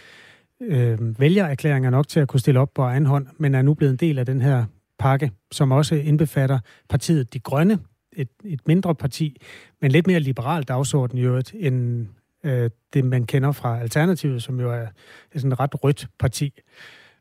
[0.66, 3.92] øh, vælgererklæringer nok til at kunne stille op på egen hånd, men er nu blevet
[3.92, 4.64] en del af den her
[4.98, 6.58] pakke, som også indbefatter
[6.88, 7.78] partiet De Grønne,
[8.12, 9.36] et, et mindre parti,
[9.80, 12.06] men lidt mere liberal dagsorden i øvrigt, end
[12.44, 14.86] øh, det, man kender fra Alternativet, som jo er,
[15.32, 16.60] er sådan et ret rødt parti.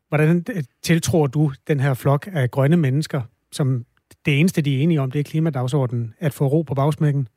[0.08, 3.22] Hvordan øh, tiltror du den her flok af grønne mennesker,
[3.52, 3.84] som
[4.26, 7.28] det eneste, de er enige om, det er klimadagsordenen, at få ro på bagsmækken?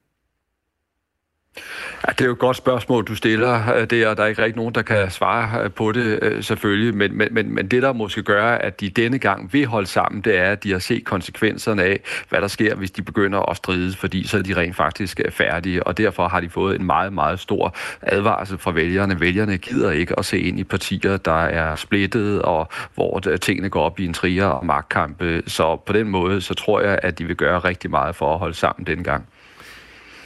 [2.07, 4.43] Ja, det er jo et godt spørgsmål, du stiller øh, der, og der er ikke
[4.43, 7.93] rigtig nogen, der kan svare øh, på det øh, selvfølgelig, men, men, men, det, der
[7.93, 11.05] måske gør, at de denne gang vil holde sammen, det er, at de har set
[11.05, 11.99] konsekvenserne af,
[12.29, 15.31] hvad der sker, hvis de begynder at stride, fordi så er de rent faktisk øh,
[15.31, 19.19] færdige, og derfor har de fået en meget, meget stor advarsel fra vælgerne.
[19.19, 23.83] Vælgerne gider ikke at se ind i partier, der er splittet, og hvor tingene går
[23.83, 27.25] op i en trier og magtkampe, så på den måde, så tror jeg, at de
[27.25, 29.27] vil gøre rigtig meget for at holde sammen denne gang.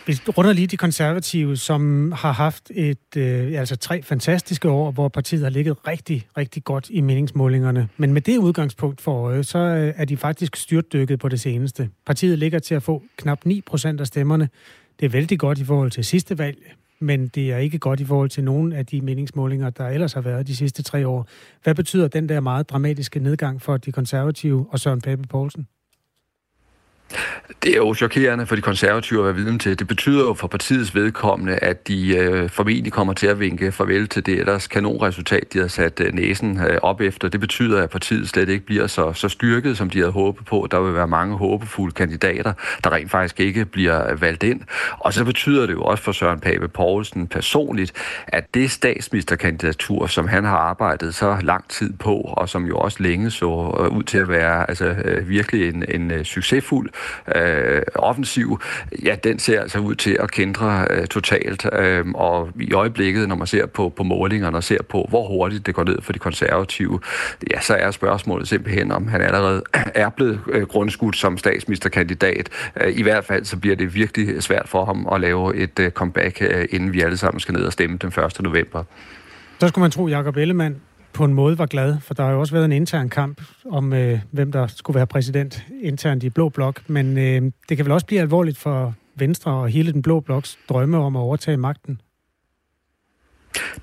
[0.08, 5.08] Vi runder lige de konservative, som har haft et, øh, altså tre fantastiske år, hvor
[5.08, 7.90] partiet har ligget rigtig, rigtig godt i meningsmålingerne.
[7.98, 11.90] Men med det udgangspunkt for øje, så øh, er de faktisk styrtdykket på det seneste.
[12.06, 14.50] Partiet ligger til at få knap 9 procent af stemmerne.
[15.00, 16.58] Det er vældig godt i forhold til sidste valg,
[17.00, 20.22] men det er ikke godt i forhold til nogen af de meningsmålinger, der ellers har
[20.22, 21.28] været de sidste tre år.
[21.64, 25.68] Hvad betyder den der meget dramatiske nedgang for de konservative og Søren Pape Poulsen?
[27.64, 29.80] Det er jo chokerende for de konservative at være viden til.
[29.80, 34.08] Det betyder jo for partiets vedkommende, at de øh, formentlig kommer til at vinke farvel
[34.08, 37.28] til det ellers kanonresultat, de har sat øh, næsen øh, op efter.
[37.28, 40.68] Det betyder, at partiet slet ikke bliver så, så styrket, som de havde håbet på.
[40.72, 42.54] Der vil være mange håbefulde kandidater,
[42.84, 44.62] der rent faktisk ikke bliver øh, valgt ind.
[45.00, 47.94] Og så betyder det jo også for Søren Pape Poulsen personligt,
[48.28, 53.04] at det statsministerkandidatur, som han har arbejdet så lang tid på, og som jo også
[53.04, 53.46] længe så
[53.80, 56.90] øh, ud til at være altså, øh, virkelig en, en øh, succesfuld
[57.36, 58.60] øh, offensiv,
[59.04, 61.66] ja, den ser altså ud til at kendre øh, totalt.
[61.74, 65.66] Øh, og i øjeblikket, når man ser på, på målingerne og ser på, hvor hurtigt
[65.66, 67.00] det går ned for de konservative,
[67.52, 69.64] ja, så er spørgsmålet simpelthen, om han allerede
[69.96, 72.50] er blevet øh, grundskudt som statsministerkandidat.
[72.82, 75.92] Øh, I hvert fald så bliver det virkelig svært for ham at lave et øh,
[75.92, 78.42] comeback, øh, inden vi alle sammen skal ned og stemme den 1.
[78.42, 78.84] november.
[79.60, 80.76] Så skulle man tro, Jacob Ellemann
[81.14, 83.94] på en måde var glad, for der har jo også været en intern kamp om,
[83.94, 86.90] øh, hvem der skulle være præsident internt i Blå Blok.
[86.90, 90.58] Men øh, det kan vel også blive alvorligt for Venstre og hele den Blå Bloks
[90.70, 92.02] drømme om at overtage magten?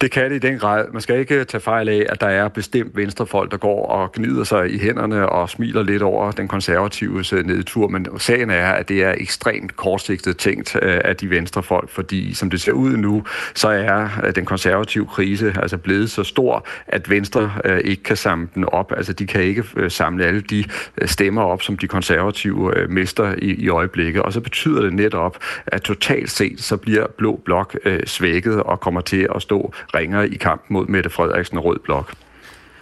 [0.01, 0.87] Det kan det i den grad.
[0.93, 4.45] Man skal ikke tage fejl af, at der er bestemt venstrefolk, der går og gnider
[4.45, 8.89] sig i hænderne og smiler lidt over den konservative øh, nedtur, men sagen er, at
[8.89, 13.25] det er ekstremt kortsigtet tænkt øh, af de venstrefolk, fordi som det ser ud nu,
[13.55, 17.53] så er øh, den konservative krise altså blevet så stor, at Venstre
[17.85, 18.93] ikke kan samle den op.
[18.97, 20.65] Altså de kan ikke samle alle de
[21.05, 25.83] stemmer op, som de konservative mister i, i øjeblikket, og så betyder det netop, at
[25.83, 29.58] totalt set, så bliver Blå Blok svækket og kommer til at stå
[29.95, 32.15] ringer i kamp mod Mette Frederiksen og Rød Blok.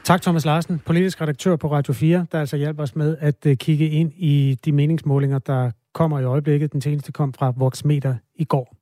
[0.04, 3.56] Tak, Thomas Larsen, politisk redaktør på Radio 4, der altså hjælper os med at øh,
[3.56, 6.72] kigge ind i de meningsmålinger, der kommer i øjeblikket.
[6.72, 8.76] Den seneste kom fra Voxmeter i går.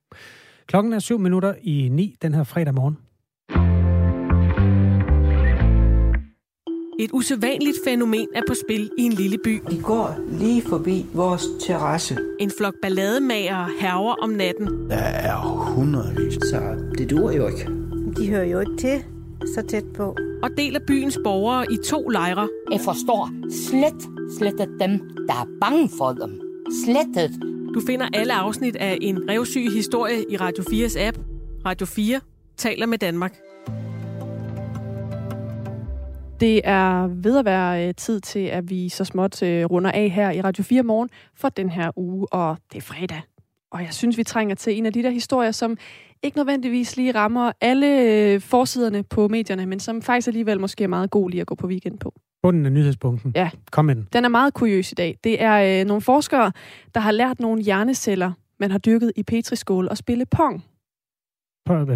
[0.67, 2.99] Klokken er syv minutter i ni den her fredag morgen.
[6.99, 9.63] Et usædvanligt fænomen er på spil i en lille by.
[9.71, 12.19] De går lige forbi vores terrasse.
[12.41, 14.91] En flok ballademager herver om natten.
[14.91, 15.37] Der er
[15.75, 16.35] hundredvis.
[16.35, 16.61] Så
[16.99, 17.84] det dur jo ikke.
[18.17, 19.05] De hører jo ikke til
[19.55, 20.17] så tæt på.
[20.43, 22.49] Og deler byens borgere i to lejre.
[22.71, 23.31] Jeg forstår
[23.69, 24.03] slet,
[24.39, 26.41] slet at dem, der er bange for dem.
[26.85, 27.31] Slettet.
[27.75, 31.19] Du finder alle afsnit af en revsyg historie i Radio 4's app.
[31.67, 32.21] Radio 4
[32.57, 33.35] taler med Danmark.
[36.41, 40.11] Det er ved at være øh, tid til, at vi så småt øh, runder af
[40.11, 43.23] her i Radio 4 morgen for den her uge, og det er fredag.
[43.71, 45.77] Og jeg synes, vi trænger til en af de der historier, som
[46.25, 50.89] ikke nødvendigvis lige rammer alle øh, forsiderne på medierne, men som faktisk alligevel måske er
[50.89, 52.15] meget god lige at gå på weekend på.
[52.43, 53.33] Bunden af nyhedspunkten.
[53.37, 53.51] Ja.
[53.71, 54.25] Kom med den.
[54.25, 55.19] Er meget kuriøs i dag.
[55.25, 56.53] Det er øh, nogle forskere,
[56.95, 60.65] der har lært nogle hjerneceller, man har dyrket i petriskål og spille pong.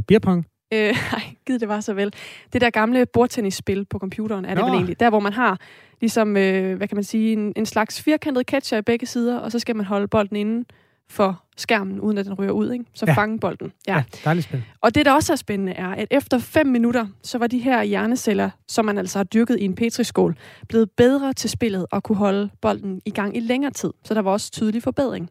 [0.09, 0.47] Beerpong?
[0.73, 0.79] Øh,
[1.13, 2.13] ej, gid det var så vel.
[2.53, 4.65] Det der gamle bordtennisspil på computeren er det Nå.
[4.65, 5.01] vel egentlig.
[5.01, 5.61] Der, hvor man har
[6.01, 9.53] ligesom, øh, hvad kan man sige, en, en slags firkantet catcher i begge sider, og
[9.53, 10.67] så skal man holde bolden inden
[11.11, 12.85] for skærmen, uden at den ryger ud, ikke?
[12.95, 13.13] Så Ja.
[13.13, 13.73] fange bolden.
[13.89, 13.95] Ja.
[13.95, 14.65] Ja, dejligt spil.
[14.81, 17.83] Og det, der også er spændende, er, at efter 5 minutter, så var de her
[17.83, 20.37] hjerneceller, som man altså har dyrket i en petriskål,
[20.69, 23.91] blevet bedre til spillet og kunne holde bolden i gang i længere tid.
[24.05, 25.31] Så der var også tydelig forbedring.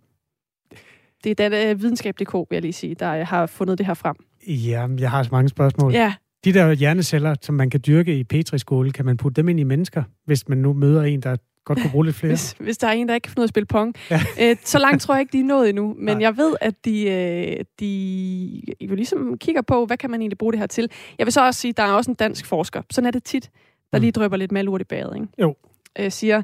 [1.23, 3.93] Det er den uh, videnskab.dk, vil jeg lige sige, der øh, har fundet det her
[3.93, 4.15] frem.
[4.47, 5.93] Ja, jeg har så mange spørgsmål.
[5.93, 6.13] Ja.
[6.45, 9.63] De der hjerneceller, som man kan dyrke i petriskåle, kan man putte dem ind i
[9.63, 11.35] mennesker, hvis man nu møder en, der
[11.67, 12.31] godt kunne bruge lidt flere.
[12.31, 13.95] Hvis, hvis der er en, der ikke kan finde ud af at spille pong.
[14.09, 14.21] Ja.
[14.37, 15.95] Æ, så langt tror jeg ikke, de er nået endnu.
[15.97, 16.21] Men Nej.
[16.21, 20.53] jeg ved, at de, øh, de jo ligesom kigger på, hvad kan man egentlig bruge
[20.53, 20.91] det her til.
[21.17, 22.81] Jeg vil så også sige, at der er også en dansk forsker.
[22.91, 23.51] Sådan er det tit,
[23.91, 24.01] der mm.
[24.01, 25.15] lige drøber lidt malurt i badet.
[25.15, 25.27] Ikke?
[25.41, 25.55] Jo.
[25.95, 26.41] Æ, siger,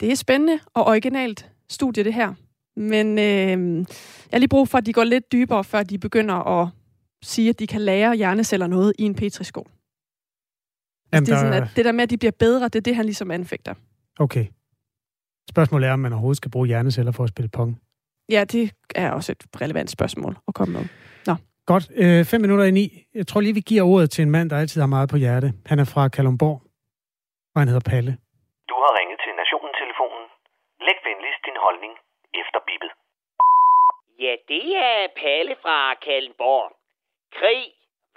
[0.00, 2.34] det er spændende og originalt studie, det her.
[2.76, 3.86] Men øh, jeg
[4.32, 6.68] har lige brug for, at de går lidt dybere, før de begynder at
[7.22, 9.66] sige, at de kan lære hjerneceller noget i en petriskål.
[11.12, 12.96] Jamen, det, er sådan, at det der med, at de bliver bedre, det er det,
[12.96, 13.74] han ligesom anfægter.
[14.18, 14.46] Okay.
[15.54, 17.70] Spørgsmålet er, om man overhovedet skal bruge hjerneceller for at spille pong.
[18.34, 20.84] Ja, det er også et relevant spørgsmål at komme med.
[21.26, 21.34] Nå.
[21.66, 21.84] Godt.
[22.02, 22.86] Øh, fem minutter i ni.
[23.14, 25.48] Jeg tror lige, vi giver ordet til en mand, der altid har meget på hjerte.
[25.70, 26.58] Han er fra Kalumborg,
[27.54, 28.12] og han hedder Palle.
[28.70, 30.24] Du har ringet til Nationen-telefonen.
[30.86, 31.92] Læg venligst din holdning
[32.42, 32.90] efter bippet.
[34.24, 36.66] Ja, det er Palle fra Kalundborg.
[37.38, 37.64] Krig,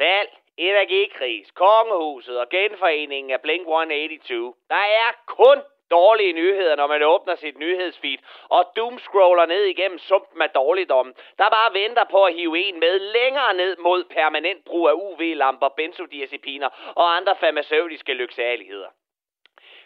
[0.05, 0.31] valg,
[0.69, 4.31] energikris, kongehuset og genforeningen af Blink-182.
[4.73, 5.09] Der er
[5.39, 5.57] kun
[5.91, 8.17] dårlige nyheder, når man åbner sit nyhedsfeed
[8.49, 12.99] og doomscroller ned igennem sumpen af dårligdom, der bare venter på at hive en med
[12.99, 18.89] længere ned mod permanent brug af UV-lamper, benzodiazepiner og andre farmaceutiske lyksaligheder.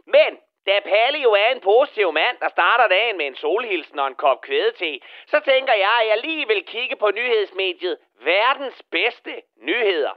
[0.06, 4.08] Men da Palle jo er en positiv mand, der starter dagen med en solhilsen og
[4.08, 9.42] en kop kvædete, så tænker jeg, at jeg lige vil kigge på nyhedsmediet Verdens Bedste
[9.58, 10.12] Nyheder.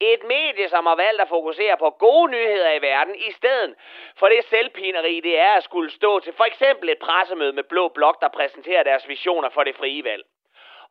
[0.00, 3.74] Et medie, som har valgt at fokusere på gode nyheder i verden, i stedet
[4.18, 7.88] for det selvpineri, det er at skulle stå til for eksempel et pressemøde med Blå
[7.88, 10.24] Blok, der præsenterer deres visioner for det frie valg.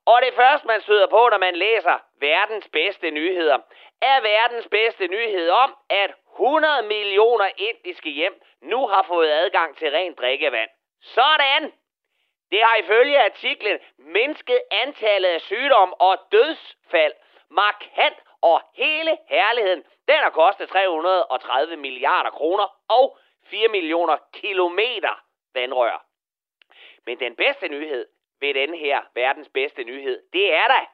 [0.05, 3.57] Og det første, man støder på, når man læser verdens bedste nyheder,
[4.01, 9.91] er verdens bedste nyhed om, at 100 millioner indiske hjem nu har fået adgang til
[9.91, 10.69] rent drikkevand.
[11.01, 11.73] Sådan!
[12.51, 17.13] Det har ifølge artiklen mindsket antallet af sygdom og dødsfald
[17.49, 25.23] markant og hele herligheden, den har kostet 330 milliarder kroner og 4 millioner kilometer
[25.53, 26.05] vandrør.
[27.05, 28.07] Men den bedste nyhed
[28.39, 30.85] ved den her verdens bedste nyhed, det er da,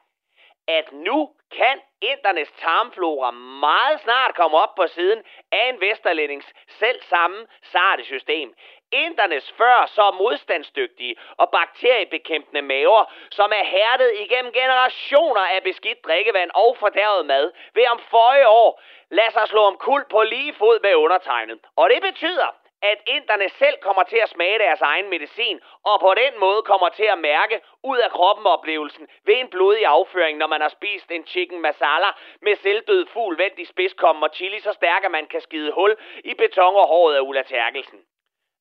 [0.68, 3.30] at nu kan indernes tarmflora
[3.60, 5.22] meget snart komme op på siden
[5.52, 8.54] af en vesterlændings selv samme sarte system
[8.92, 16.50] indernes før så modstandsdygtige og bakteriebekæmpende maver, som er hærdet igennem generationer af beskidt drikkevand
[16.54, 20.80] og fordærvet mad, vil om føje år lade sig slå om kul på lige fod
[20.82, 21.58] med undertegnet.
[21.76, 22.54] Og det betyder,
[22.92, 26.88] at inderne selv kommer til at smage deres egen medicin, og på den måde kommer
[26.88, 31.10] til at mærke ud af kroppen oplevelsen ved en blodig afføring, når man har spist
[31.10, 32.10] en chicken masala
[32.42, 35.96] med selvdød fugl vendt i spidskommen og chili så stærk, at man kan skide hul
[36.24, 38.00] i beton og håret af Ulla Terkelsen.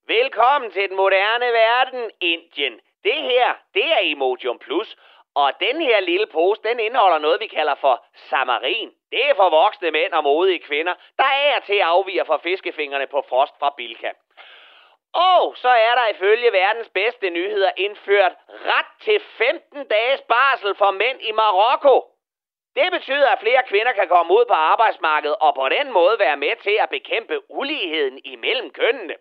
[0.07, 2.79] Velkommen til den moderne verden, Indien.
[3.03, 4.97] Det her, det er Emodium Plus,
[5.35, 8.91] og den her lille pose, den indeholder noget, vi kalder for samarin.
[9.11, 13.07] Det er for voksne mænd og modige kvinder, der er til at afvige fra fiskefingrene
[13.07, 14.11] på frost fra Bilka.
[15.13, 20.91] Og så er der ifølge verdens bedste nyheder indført ret til 15 dages barsel for
[20.91, 21.95] mænd i Marokko.
[22.75, 26.37] Det betyder, at flere kvinder kan komme ud på arbejdsmarkedet og på den måde være
[26.37, 29.15] med til at bekæmpe uligheden imellem kønnene.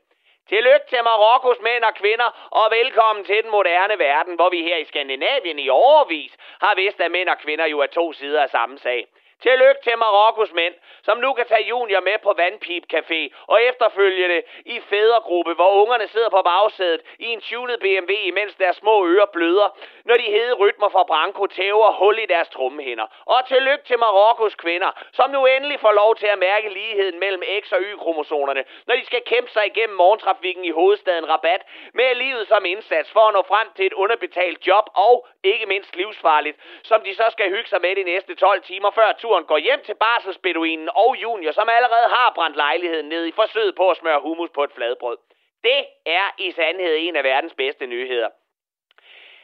[0.49, 4.77] Tillykke til Marokkos mænd og kvinder, og velkommen til den moderne verden, hvor vi her
[4.77, 8.51] i Skandinavien i overvis har vidst, at mænd og kvinder jo er to sider af
[8.51, 9.07] samme sag.
[9.43, 14.43] Tillykke til Marokkos mænd, som nu kan tage junior med på Vandpip Café og efterfølgende
[14.65, 19.27] i fædregruppe, hvor ungerne sidder på bagsædet i en tunet BMW, imens deres små ører
[19.27, 19.69] bløder,
[20.05, 23.07] når de hede rytmer fra Branko tæver hul i deres trummehænder.
[23.25, 27.43] Og tillykke til Marokkos kvinder, som nu endelig får lov til at mærke ligheden mellem
[27.61, 31.63] X- og Y-kromosonerne, når de skal kæmpe sig igennem morgentrafikken i hovedstaden Rabat
[31.95, 35.97] med livet som indsats for at nå frem til et underbetalt job og ikke mindst
[35.97, 39.59] livsfarligt, som de så skal hygge sig med de næste 12 timer før turen går
[39.59, 43.97] hjem til barselsbeduinen og junior, som allerede har brændt lejligheden ned i forsøget på at
[43.97, 45.19] smøre hummus på et fladbrød.
[45.65, 48.29] Det er i sandhed en af verdens bedste nyheder.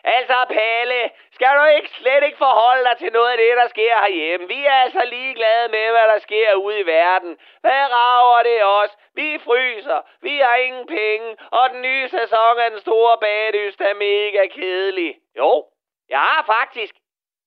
[0.04, 3.94] Altså, Palle, skal du ikke slet ikke forholde dig til noget af det, der sker
[4.04, 4.48] herhjemme?
[4.48, 7.38] Vi er altså ligeglade med, hvad der sker ude i verden.
[7.60, 8.92] Hvad rager det os?
[9.14, 13.94] Vi fryser, vi har ingen penge, og den nye sæson af den store bagdyst er
[13.94, 15.16] mega kedelig.
[15.36, 15.66] Jo,
[16.08, 16.94] jeg har faktisk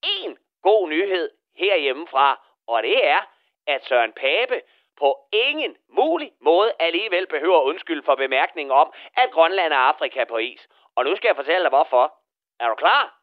[0.03, 3.21] en god nyhed herhjemmefra, og det er,
[3.67, 4.61] at Søren Pape
[4.97, 10.37] på ingen mulig måde alligevel behøver undskyld for bemærkningen om, at Grønland er Afrika på
[10.37, 10.67] is.
[10.95, 12.13] Og nu skal jeg fortælle dig hvorfor.
[12.59, 13.17] Er du klar?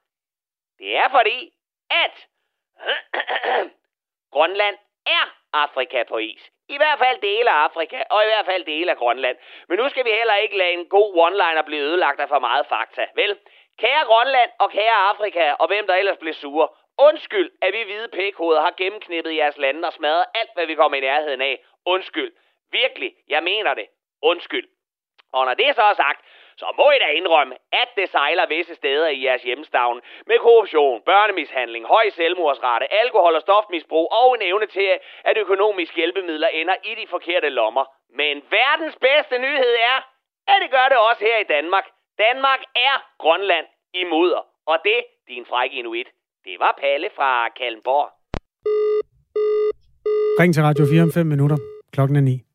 [0.78, 1.52] Det er fordi,
[1.90, 2.26] at
[4.34, 4.76] Grønland
[5.06, 6.50] er Afrika på is.
[6.68, 9.36] I hvert fald dele af Afrika, og i hvert fald dele af Grønland.
[9.68, 12.66] Men nu skal vi heller ikke lade en god one-liner blive ødelagt af for meget
[12.66, 13.06] fakta.
[13.14, 13.38] Vel,
[13.78, 16.68] kære Grønland og kære Afrika, og hvem der ellers bliver sure,
[16.98, 20.98] Undskyld, at vi hvide pækhoveder har gennemknippet jeres lande og smadret alt, hvad vi kommer
[20.98, 21.64] i nærheden af.
[21.86, 22.32] Undskyld.
[22.70, 23.86] Virkelig, jeg mener det.
[24.22, 24.68] Undskyld.
[25.32, 26.20] Og når det så er sagt,
[26.56, 31.02] så må I da indrømme, at det sejler visse steder i jeres hjemstavn med korruption,
[31.02, 36.94] børnemishandling, høj selvmordsrate, alkohol- og stofmisbrug og en evne til, at økonomiske hjælpemidler ender i
[36.94, 37.84] de forkerte lommer.
[38.10, 39.96] Men verdens bedste nyhed er,
[40.46, 41.86] at det gør det også her i Danmark.
[42.18, 44.46] Danmark er Grønland i mudder.
[44.66, 46.08] Og det, din frække inuit,
[46.48, 48.08] det var Palle fra Kalmborg.
[50.40, 51.58] Ring til Radio 4 om 5 minutter.
[51.92, 52.47] Klokken er 9.